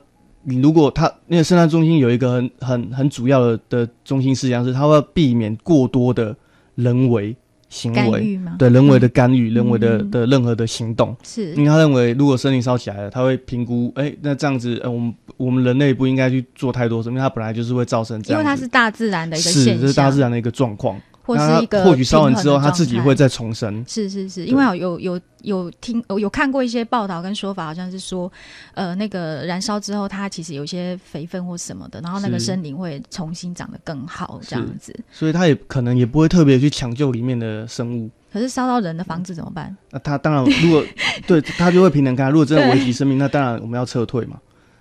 [0.49, 6.35] 你如果它那个生态中心有一个很很很主要的的中心思想是，它会避免过多的
[6.75, 7.37] 人为
[7.69, 11.53] 行为，对人为的干预、嗯、人为的的任何的行动，是。
[11.53, 20.99] 因为他认为如果森林烧起来了，他会评估，哎、欸，那这样子，呃，我们我们人类不应该去做太多什么，因为它本来就是会造成这样，因为它是大自然的一个现象，是这是大自然的一个状况。
[21.29, 23.85] 或是一个或许烧完之后，它自己会再重生。
[23.87, 28.33] 是是是，因为有有有有听有看过一些报道跟说法，好像是说，
[28.73, 34.99] 呃，那个燃烧之后，它其实有一些肥分或什么的，然后那个森林会重新长得更好，这样子。
[35.13, 38.09] 所以它也可能也不会特别去抢救里面的生物。
[38.33, 39.77] 可是烧到人的房子怎么办？
[39.91, 40.83] 那它当然，如果
[41.29, 44.39] 对它就会平等看，如果真的危及生命，那当然我们要撤退嘛。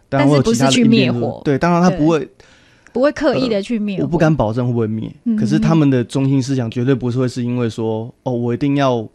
[0.08, 1.41] 但是不是去灭火？
[1.43, 2.26] 对，当然它不会。
[2.98, 4.04] 不会刻意的去灭、呃。
[4.04, 9.08] 我不敢保证会不会灭、嗯，可是他们的中心思想绝对不是会是因为说，哦，我一定要。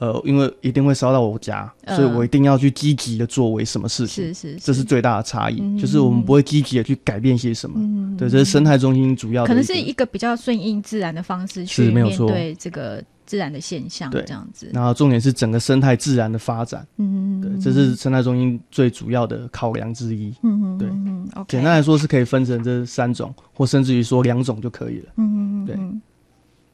[0.00, 7.76] 呃，因为一定会烧到我家，呃，所以我一定要去积极的作为什么事情，是是，是，这是最大的差异，嗯，就是我们不会积极的去改变些什么。
[7.78, 9.46] 嗯，对，这是生态中心主要的。
[9.46, 13.00] 可能是一个比较顺应自然的方式去面对这个
[13.32, 14.68] 自然的现象，这样子。
[14.74, 16.86] 然后重点是整个生态自然的发展。
[16.98, 20.34] 嗯，对，这是生态中心最主要的考量之一。
[20.42, 25.12] 嗯对嗯，okay，简单来说是可以分成这三种，或甚至于说两种就可以了。
[25.16, 25.78] 嗯嗯对，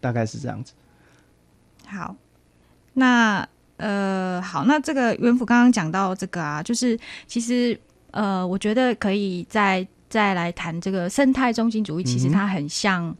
[0.01, 0.73] 大概是这样子。
[1.87, 2.17] 好。
[2.95, 6.99] 那呃好，那这个元府刚刚讲到这个啊，就是
[7.29, 7.79] 其实
[8.11, 12.03] 呃，我觉得可以再再来谈这个生态中心主义。
[12.03, 13.17] 其实它很像，嗯、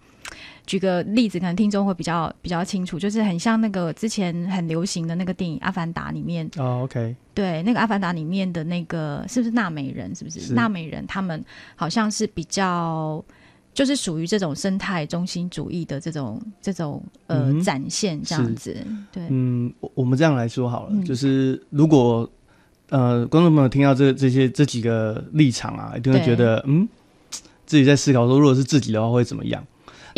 [0.69, 10.15] 举个例子，可能听众会比较比较清楚，就是很像那个之前很流行的那个电影《阿凡达》里面哦，OK，对，那个《阿凡达》里面的那个是不是纳美人？
[10.15, 11.05] 是不是，是纳美人？
[11.07, 11.45] 他们
[11.75, 13.25] 好像是比较。
[13.75, 18.77] 就是属于这种生态中心主义的这种这种呃、嗯、展现这样子，
[19.13, 22.29] 对，嗯，我们这样来说好了，嗯、就是如果
[22.89, 26.89] 呃观众朋友听到这这些这几个立场啊，一定会觉得嗯，
[27.67, 29.65] 自己在思考说，如果是自己的话会怎么样？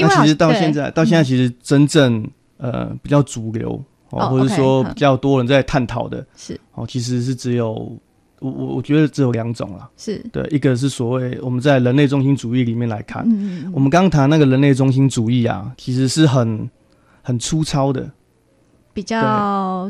[0.01, 2.23] 那其实到现在到现在，其实真正、
[2.59, 3.73] 嗯、呃比较主流、
[4.11, 6.59] 哦哦、或者说比较多人在探讨的是。
[6.75, 7.97] 哦，其实是只有。
[8.41, 10.17] 我我我觉得只有两种啦，是。
[10.33, 16.67] 对，一个是所谓我们在人类中心主义里面来看，嗯、我们刚刚谈那个人类中心主义啊，其实是很
[17.21, 18.11] 很粗糙的，
[18.95, 19.21] 比较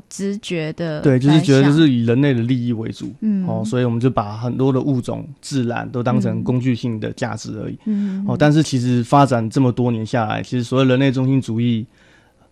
[0.09, 11.87] 直觉的，对，就是觉得就是以人类的利益为主，嗯，哦，所以我们就把很多的物种、自然都当成工具性的价值而已，嗯，哦，但是其实发展这么多年下来，其实所谓人类中心主义，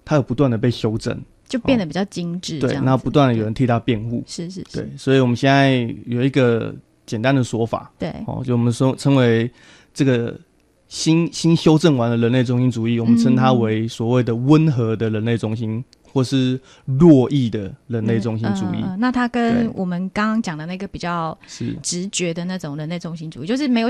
[0.04, 1.20] 它有不断的被修正。
[1.48, 6.74] 就变得比较精致，对，那不断的有人替他辩护，是是是，对，所以我们现在有一个
[7.06, 9.50] 简单的说法，对，哦，就我们说称为
[9.94, 10.38] 这个
[10.88, 15.82] 新新修正完的人类中心主义，我们称它为所谓的温和的人类中心，
[16.12, 18.82] 或是弱义的人类中心主义。
[18.82, 21.76] 嗯呃、那它跟我们刚刚讲的那个比较是。
[21.82, 23.88] 直觉的那种人类中心主义，就是没有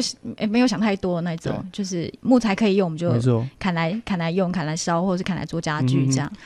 [0.49, 6.31] 没有想太多的那种，就是木材可以用，我们就砍来砍来用，砍来烧，或者是砍来做家具这样。
[6.35, 6.39] 嗯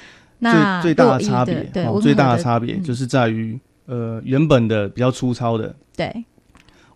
[0.83, 3.57] 最最大的差别，对，最大的差别就是在于、
[3.87, 6.25] 嗯，呃，原本的比较粗糙的，对，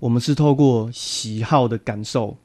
[0.00, 2.36] 我们是透过喜好的感受，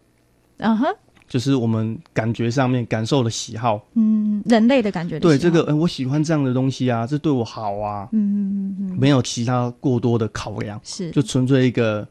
[0.57, 0.87] 嗯哼，
[1.31, 12.05] 就是我们感觉上面感受的喜好，嗯，人类的感觉的，对这个，呃，我喜欢这样的东西啊，这对我好啊，嗯嗯嗯，没有其他过多的考量，是，就纯粹一个。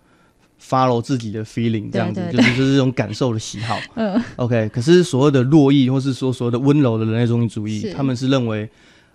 [0.62, 3.80] follow 自己的 feeling 这样子，就是就是这种感受的喜好。
[3.96, 4.68] 嗯，OK。
[4.68, 8.68] 可是所谓的弱意，或是说所谓的温柔的人类中心主义，他们是认为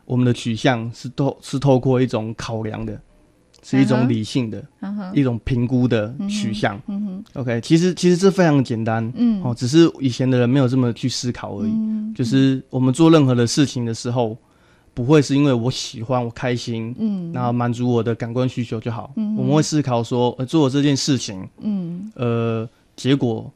[0.06, 3.00] 我们的取向是透是透过一种考量的，
[3.66, 6.80] 是一种理性的，嗯、一种评估的取向。
[6.88, 7.24] 嗯哼。
[7.34, 7.60] OK。
[7.62, 9.12] 其实其实这非常简单。
[9.16, 9.42] 嗯。
[9.44, 11.72] 哦，只是以前的人没有这么去思考而已。
[11.72, 12.14] 嗯。
[12.14, 14.38] 就是我们做任何的事情的时候。
[14.96, 19.12] 不会是因为我喜欢我开心，嗯，然后满足我的感官需求就好。
[19.18, 23.52] 嗯，我们会思考说，呃，做这件事情，嗯，呃，结果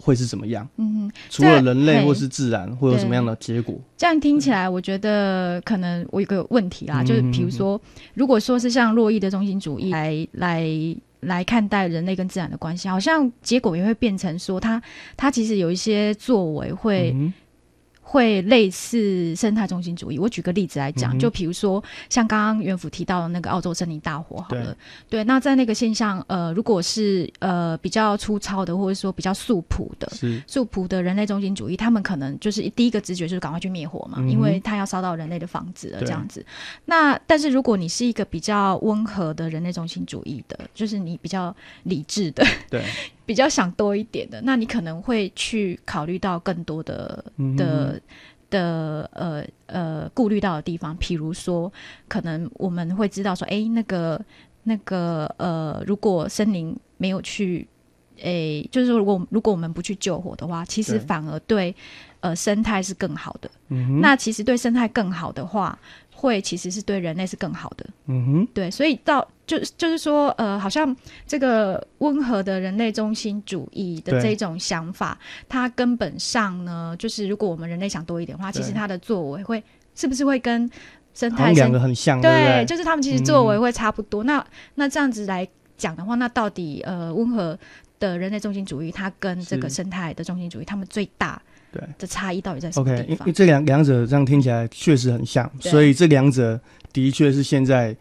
[0.00, 0.66] 会是怎么样？
[0.76, 3.74] 嗯，除了人类或是自然，会有什么样的结果？
[3.96, 7.80] 这样听起来，我觉得可能我有个问题啦，就是比如说，
[8.14, 10.66] 如果说是像洛伊的中心主义来来
[11.20, 14.80] 来看待人类跟自然的关系，好像结果也会变成说，他
[15.16, 17.12] 他其实有一些作为会。
[17.14, 17.32] 嗯
[18.10, 20.18] 会类似生态中心主义。
[20.18, 24.74] 我举个例子来讲，嗯、就比如说像刚刚元府提到的那个澳洲森林大火，好了
[25.10, 30.10] 对，对，那在那个现象，呃，如果是呃比较粗糙的，或者说比较素朴的，
[30.46, 36.42] 素朴的人类中心主义，他们可能就是第一个直觉就是赶快去灭火嘛，嗯、因为他要烧到人类的房子了这样子。
[36.86, 42.82] 那但是如果你是一个比较温和的人类中心主义的，就是你比较理智的，对。
[43.28, 48.00] 比较想多一点的，那你可能会去考虑到更多的、嗯、的
[48.48, 51.70] 的呃呃顾虑到的地方，譬如说，
[52.08, 54.18] 可能我们会知道说，哎、欸，那个
[54.62, 57.68] 那个呃，如果森林没有去，
[58.16, 61.76] 哎、欸，就是说，如果如果我们不去救火的话，其实反而对，对
[62.20, 63.50] 呃生态是更好的。
[63.68, 65.78] 嗯、那其实对生态更好的话，
[66.14, 67.84] 会其实是对人类是更好的。
[68.06, 69.28] 嗯哼，对，所以到。
[69.48, 70.94] 就就是说，呃，好像
[71.26, 75.18] 这个温和的人类中心主义的这种想法，
[75.48, 80.70] 它根本上呢，就是如果我们人类想多一点的话，其实它的作为会是不是会跟
[81.14, 82.20] 生态两个很像？
[82.20, 84.22] 对，对，对，就是他们其实作为会差不多。
[84.22, 87.58] 嗯、那那这样子来讲的话，那到底呃，温和
[87.98, 91.40] 的人类中心主义，它跟这个生态的中心主义，他们最大
[91.72, 93.26] 对的差异到底在什么地方？
[93.26, 96.60] 因为这两两者这样听起来确实很像，所以这两者
[96.92, 97.96] 的确是现在。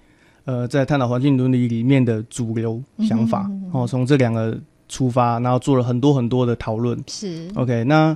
[0.48, 6.98] 呃，在探讨环境伦理里面的主流想法，嗯、哼哼哼哦，从这两个出发，然后做了很多很多的讨论。
[7.06, 8.16] 是 OK，那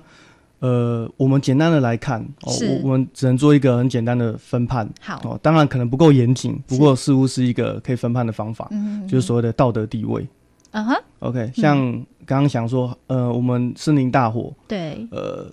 [0.60, 4.90] 呃，我们简单的来看，哦，我我们只能做一个很简单的分判。
[5.02, 10.26] 好，哦，当然可能不够严谨，不过似乎是一个可以分判的方法，嗯，就是所谓的道德地位。
[10.72, 11.78] 嗯哼，OK，像
[12.26, 15.52] 刚刚想说，呃，我们森林大火，对，呃，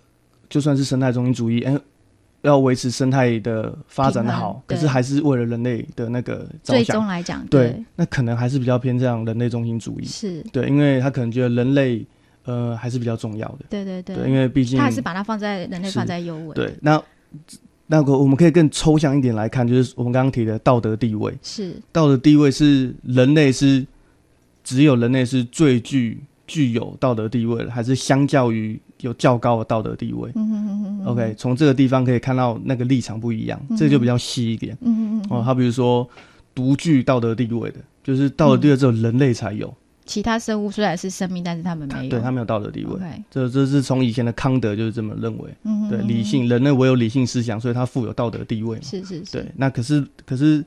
[0.48, 1.80] 就算是生态中心主义，哎、欸。
[2.48, 10.42] 要维持生态的发展的好，可是还是为了人类的那个最终来讲，对，那可能还是比较偏向人类中心主义，是。
[10.52, 12.04] 对，因为他可能觉得人类
[12.44, 17.00] 呃还是比较重要的，对对对，对因为毕竟他还是把它放在人类放在优位，对，那
[17.86, 21.74] 那个我们可以更抽象一点来看，就是我们刚刚提的道德地位，是。
[21.92, 23.86] 道德地位是人类是
[24.64, 30.30] 只有人类是最具具有道德地位的，还是相较于有较高的道德地位？
[30.34, 34.76] 嗯哼哼哼 OK，从这个地方可以看到那个立场不一样，嗯、这个就比较细一点。
[34.80, 36.08] 嗯嗯哦，他比如说
[36.54, 42.94] 独具道德地位的，就是道德地位只有人类才有，嗯、其他生物虽然是生命，但是他们没有，对他没有道德地位。
[42.96, 45.54] Okay 这这是从以前的康德就是这么认为。
[45.64, 48.78] 嗯对，理性人类唯有理性思想，所以他富有道德地位。
[48.82, 49.32] 是是是。
[49.32, 50.64] 对，那可是可是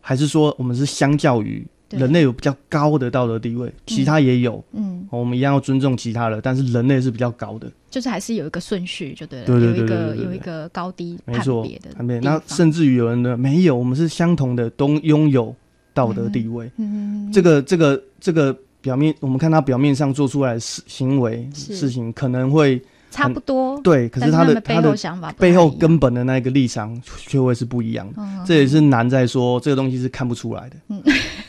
[0.00, 1.66] 还是说我们是相较于。
[1.90, 15.54] 人类有比较高的道德地位，其他也有，嗯，我们一样要尊重其他的，但是人类是比较高的，就是还是有一个顺序，就对了，对对对，有一个有一个高低判别的，那甚至于有人呢，没有，我们是相同的，都拥有
[15.92, 22.82] 道德地位，嗯，这个这个这个表面，我们看他表面上做出来的事行为事情，可能会。
[23.10, 31.00] 差不多对，可是他的他的想法背后根本的那个立场却会是不一样的，嗯、这也是难在说这个东西是看不出来的，嗯、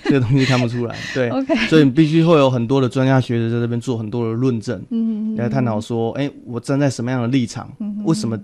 [0.06, 1.68] 这个东西看不出来， 对，Okay.
[1.68, 8.40] 所以你必须会有很多的专家学者在这边做很多的论证，嗯，来探讨说，哎、欸，我站在什么样的立场，嗯、为什么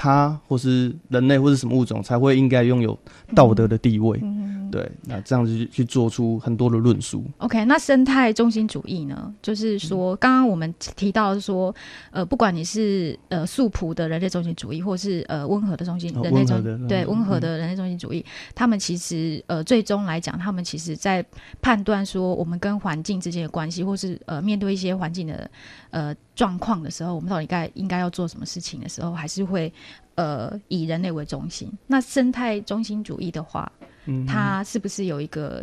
[0.00, 2.98] 他或是人类或是什么物种才会应该拥有
[3.34, 4.18] 道德的地位？
[4.22, 7.24] 嗯对，那这样子去做出很多的论述。
[7.38, 9.34] OK，那生态中心主义呢？
[9.42, 11.74] 就是说，刚刚我们提到说，
[12.12, 21.24] 呃，不管你是呃素朴的人类中心主义，或是呃温和的中心人类中心，对温和的人类中心主义，嗯、他们其实呃最终来讲，他们其实在
[21.60, 25.50] 判断说我们跟环境之间的关系，或是呃面对一些环境的
[25.90, 29.70] 呃状况的时候，我们到底该应该要做什么事情的时候，还是会
[30.14, 31.70] 呃以人类为中心。
[31.86, 33.70] 那生态中心主义的话。
[34.06, 35.62] 嗯，他是不是有一个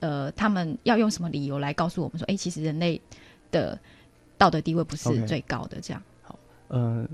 [0.00, 3.00] 呃，他们要用什么理由来告诉我们说，哎、欸，其实人类
[3.50, 3.78] 的
[4.36, 5.78] 道德地位不是最高的？
[5.80, 6.02] 这样。
[6.22, 6.38] 好，
[6.68, 7.08] 呃，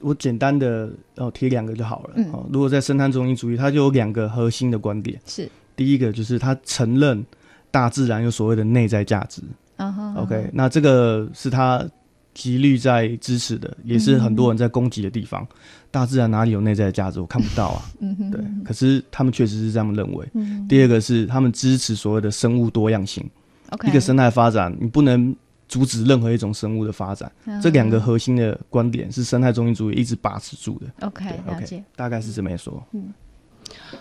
[0.00, 2.14] 我简单的哦提两个就好了。
[2.16, 5.20] 嗯，如果在生态中心主义，它就有两个核心的观点。
[5.26, 7.22] 是，第一个就是他承认
[7.70, 9.42] 大自然有所谓的内在价值。
[10.16, 11.84] OK，那这个是他。
[12.34, 15.40] 极力在支持的，也是很多人在攻击的地方。
[15.44, 15.56] 嗯、
[15.92, 17.20] 大自然哪里有内在的价值？
[17.20, 17.82] 我看不到啊。
[18.02, 18.28] 嗯哼。
[18.32, 20.28] 对，可是他们确实是这样认为。
[20.34, 20.66] 嗯。
[20.66, 23.24] 第二个是他们支持所谓的生物多样性。
[23.70, 23.88] OK。
[23.88, 25.32] 一个生态发展，你不能
[25.68, 27.30] 阻止任何一种生物的发展。
[27.44, 31.06] 嗯、这两个核心的观点是生态中心主义一直把持住的。
[31.06, 31.40] OK，
[31.94, 32.84] 大概是这么说。
[32.90, 33.14] 嗯。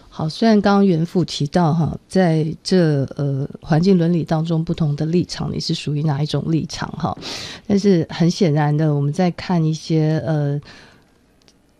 [0.09, 7.17] 好，虽然刚刚元富提到哈，在这呃环境伦理当中不同的立场，你是属于哪一种立场哈？
[7.65, 10.61] 但是很显然的，我们在看一些呃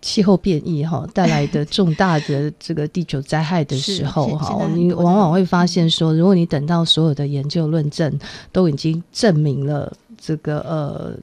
[0.02, 8.20] 气候变异哈带来的重大的这个地球灾害的时候哈，你往往会发现说，如果你等到所有的研究论证
[8.52, 11.16] 都已经证明了这个呃。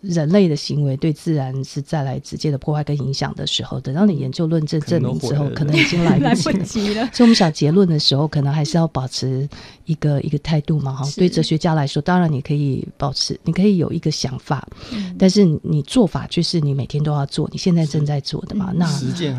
[0.00, 6.64] 人类的行为对自然是带来直接的破坏跟影响的时候，等到你研究论证证明之后，可能已经来不及了。
[6.64, 9.48] 及了所以，我们想结论的时候，可能还是要保持
[9.86, 10.92] 一个一个态度嘛。
[10.92, 18.72] 哈，对哲学家来说，当然你可以保持，你可以有一个想法，嗯、但是你做法就是你每天都要做，你现在正在做的嘛。
[18.74, 18.88] 那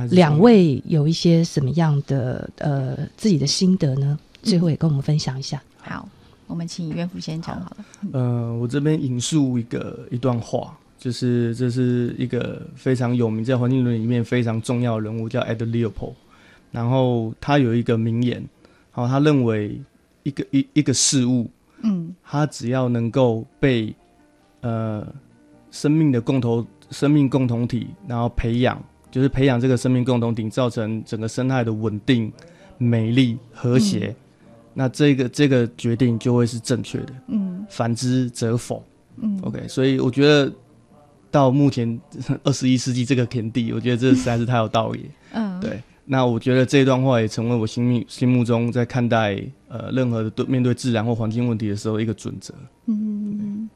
[0.09, 4.19] 两位有一些什么样的呃自己的心得呢？
[4.43, 5.61] 最后也跟我们分享一下。
[5.85, 6.09] 嗯、好。
[6.49, 7.77] 我们请元富先讲好了。
[8.11, 16.15] 呃，我这边引述一个一段话，就是这是一个非常有名，在环境伦理里面非常重要的人物，叫 Ed Leopold。
[16.71, 18.43] 然后他有一个名言，
[18.89, 19.79] 好，他认为
[20.23, 21.47] 一个一一个事物，
[21.83, 23.93] 嗯，他只要能够被
[24.61, 25.07] 呃
[25.69, 32.33] 生命的共同生命共同体，然后培养，就是培养这个生命共同体，造成整个生态的稳定、
[32.79, 34.07] 美丽、和谐。
[34.07, 34.15] 嗯
[34.73, 38.83] 那这个这个决定就会是正确的，嗯，反之则否，
[39.17, 40.51] 嗯，OK，所以我觉得
[41.31, 41.99] 到目前
[42.43, 45.81] 二十一世纪这个田地，我觉得这实在是太有道理， 嗯，对。
[46.11, 52.51] 那我觉得这段话也成为我心目心目中在看待呃任何的对面对自然或环境问题的时候一个准则，
[52.87, 53.69] 嗯，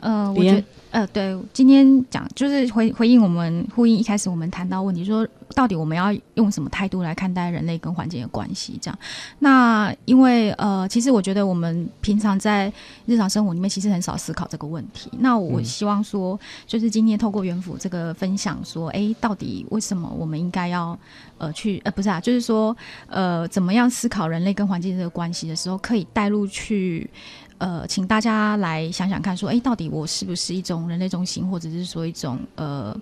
[0.00, 0.62] 呃，我觉得。
[0.92, 8.78] 呃，对，今天讲就是回回应我们呼应一开始我们谈到问题，说到底我们要用什么态度来看待人类跟环境的关系？
[8.78, 8.98] 这样，
[9.38, 12.70] 那因为呃，其实我觉得我们平常在
[13.06, 15.10] 日常生活里面其实很少思考这个问题。
[15.18, 20.98] 那我希望说，就是今天透过元府这个分享，说，哎，到底为什么我们应该要
[21.38, 22.76] 呃去呃不是啊，就是说
[23.06, 27.08] 呃怎么样思考人类跟环境这个关系的时候，可以带入去。
[27.62, 32.92] 呃，请大家来想想看，说，哎，到底我是不是一种人类中心，或者是说一种呃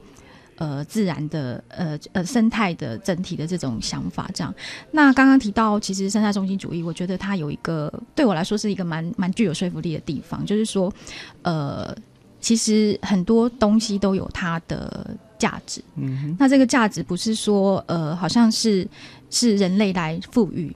[0.57, 4.29] 呃自然的呃呃生态的整体的这种想法？
[4.35, 4.55] 这样。
[4.91, 10.93] 那刚刚提到，其实生态中心主义，我觉得它有一个对我来说是一个蛮蛮具有说服力的地方，就是说，
[11.41, 11.97] 呃，
[12.39, 15.83] 其实很多东西都有它的价值。
[15.97, 16.37] 嗯哼。
[16.39, 18.87] 那这个价值不是说，呃，好像是
[19.31, 20.71] 是人类来赋予。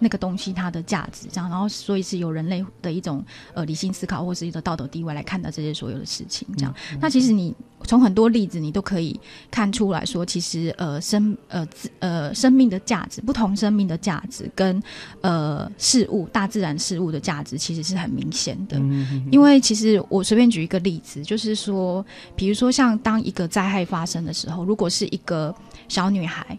[0.00, 3.24] 那个东西它的价值，这样，然后所以是由人类的一种
[3.54, 6.74] 呃理性思考，或是一个道德地位来看待这些所有的事情，这样。
[6.90, 9.18] 嗯嗯、那其实你从很多例子，你都可以
[9.50, 14.82] 看出来说，其实呃生呃自呃生命的价值，不同生命的价值跟
[15.20, 18.80] 呃事物大自然事物的价值，其实是很明显的。
[19.30, 25.54] 因为其实我随便举一个例子，就是说，比如说像当一个灾害发生的时候，如果是一个
[25.88, 26.58] 小女孩。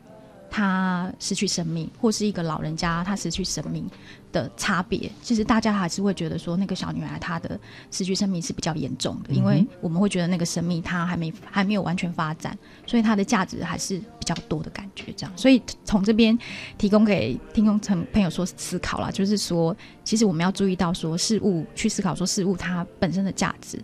[0.51, 3.89] 他失去生命，或是一个老人家他失去生命
[4.33, 7.57] 的差别，其实大家还是会觉得说，那个小女孩她的
[7.89, 15.13] 失去生命是比较严重的，嗯、因为我们会觉得那个生命她还没还没有完全发展，所以它的价值还是比较多的感觉。
[15.15, 16.37] 这样，所以从这边
[16.77, 17.79] 提供给听众
[18.11, 19.73] 朋友说思考啦，就是说，
[20.03, 23.81] 其实我们要注意到说，事物去思考说事物它本身的价值，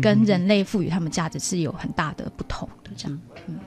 [0.00, 2.90] 跟人类赋予它们价值是有很大的不同的。
[2.96, 3.60] 这样，嗯。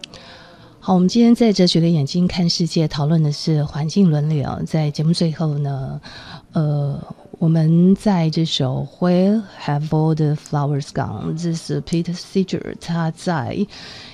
[0.85, 4.59] 好，我们今天在哲学的眼睛看世界，讨论的是环境伦理啊。
[4.67, 6.01] 在节目最后呢，
[6.51, 7.01] 呃，
[7.39, 13.65] 我们在这首《Where Have All the Flowers Gone》，这是 Peter Seeger 他在。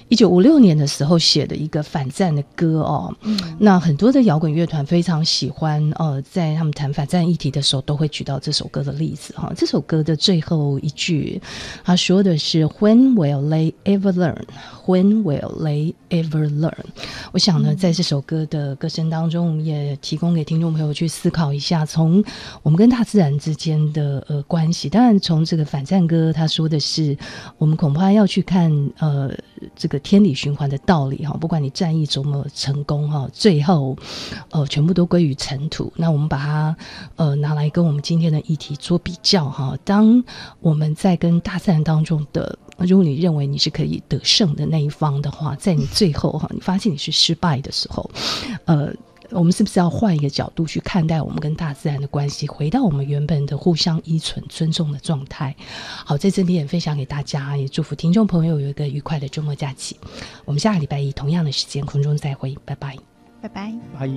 [0.10, 9.54] 一九五六年的时候写的一个反战的歌哦，嗯，那很多的摇滚乐团非常喜欢，呃，在他们谈反战议题的时候，都会举到这首歌的例子哈。
[9.56, 11.40] 这首歌的最后一句，
[11.84, 14.42] 他说的是 “When will they ever learn?
[14.88, 16.86] When will they ever learn?”
[17.32, 22.22] 我想呢，在这首歌的歌声当中，我们也提供给听众朋友去思考一下，从
[22.62, 24.90] 我们跟大自然之间的呃关系。
[24.90, 27.18] 当然，从这个反战歌，他说的是，
[27.58, 29.32] 我们恐怕要去看呃
[29.78, 30.00] 这个。
[30.10, 33.96] 天理循环的道理哈，不管你战役多么成功哈，最后
[34.50, 35.94] 呃全部都归于尘土。
[35.96, 36.76] 那我们把它
[37.16, 39.78] 呃拿来跟我们今天的议题做比较哈。
[39.84, 40.24] 当
[40.62, 48.10] 我们在跟大自然当中的，如果你认为你是可以得胜的那一方的话，在你最后哈，你发现你是失败的时候
[48.66, 48.94] 呃
[49.32, 55.56] 我们是不是要换一个角度去看待我们跟大自然的关系回到我们原本的互相依存尊重的状态？
[56.04, 59.96] 好在这边也分享给大家也祝福听众朋友有一个愉快的周末假期。
[60.46, 62.98] 我们下个礼拜一同样的时间空中再会拜拜。
[63.40, 63.72] 拜拜。
[64.00, 64.08] 拜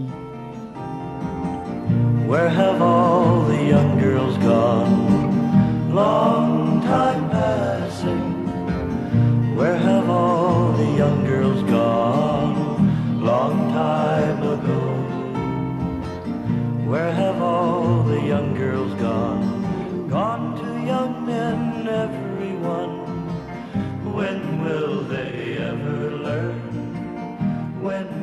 [2.27, 5.93] where have all the young girls gone?
[5.93, 8.33] Long time passing.
[16.93, 20.09] Where have all the young girls gone?
[20.11, 22.95] Gone to young men, everyone.
[24.13, 26.61] When will they ever learn?
[27.81, 28.22] When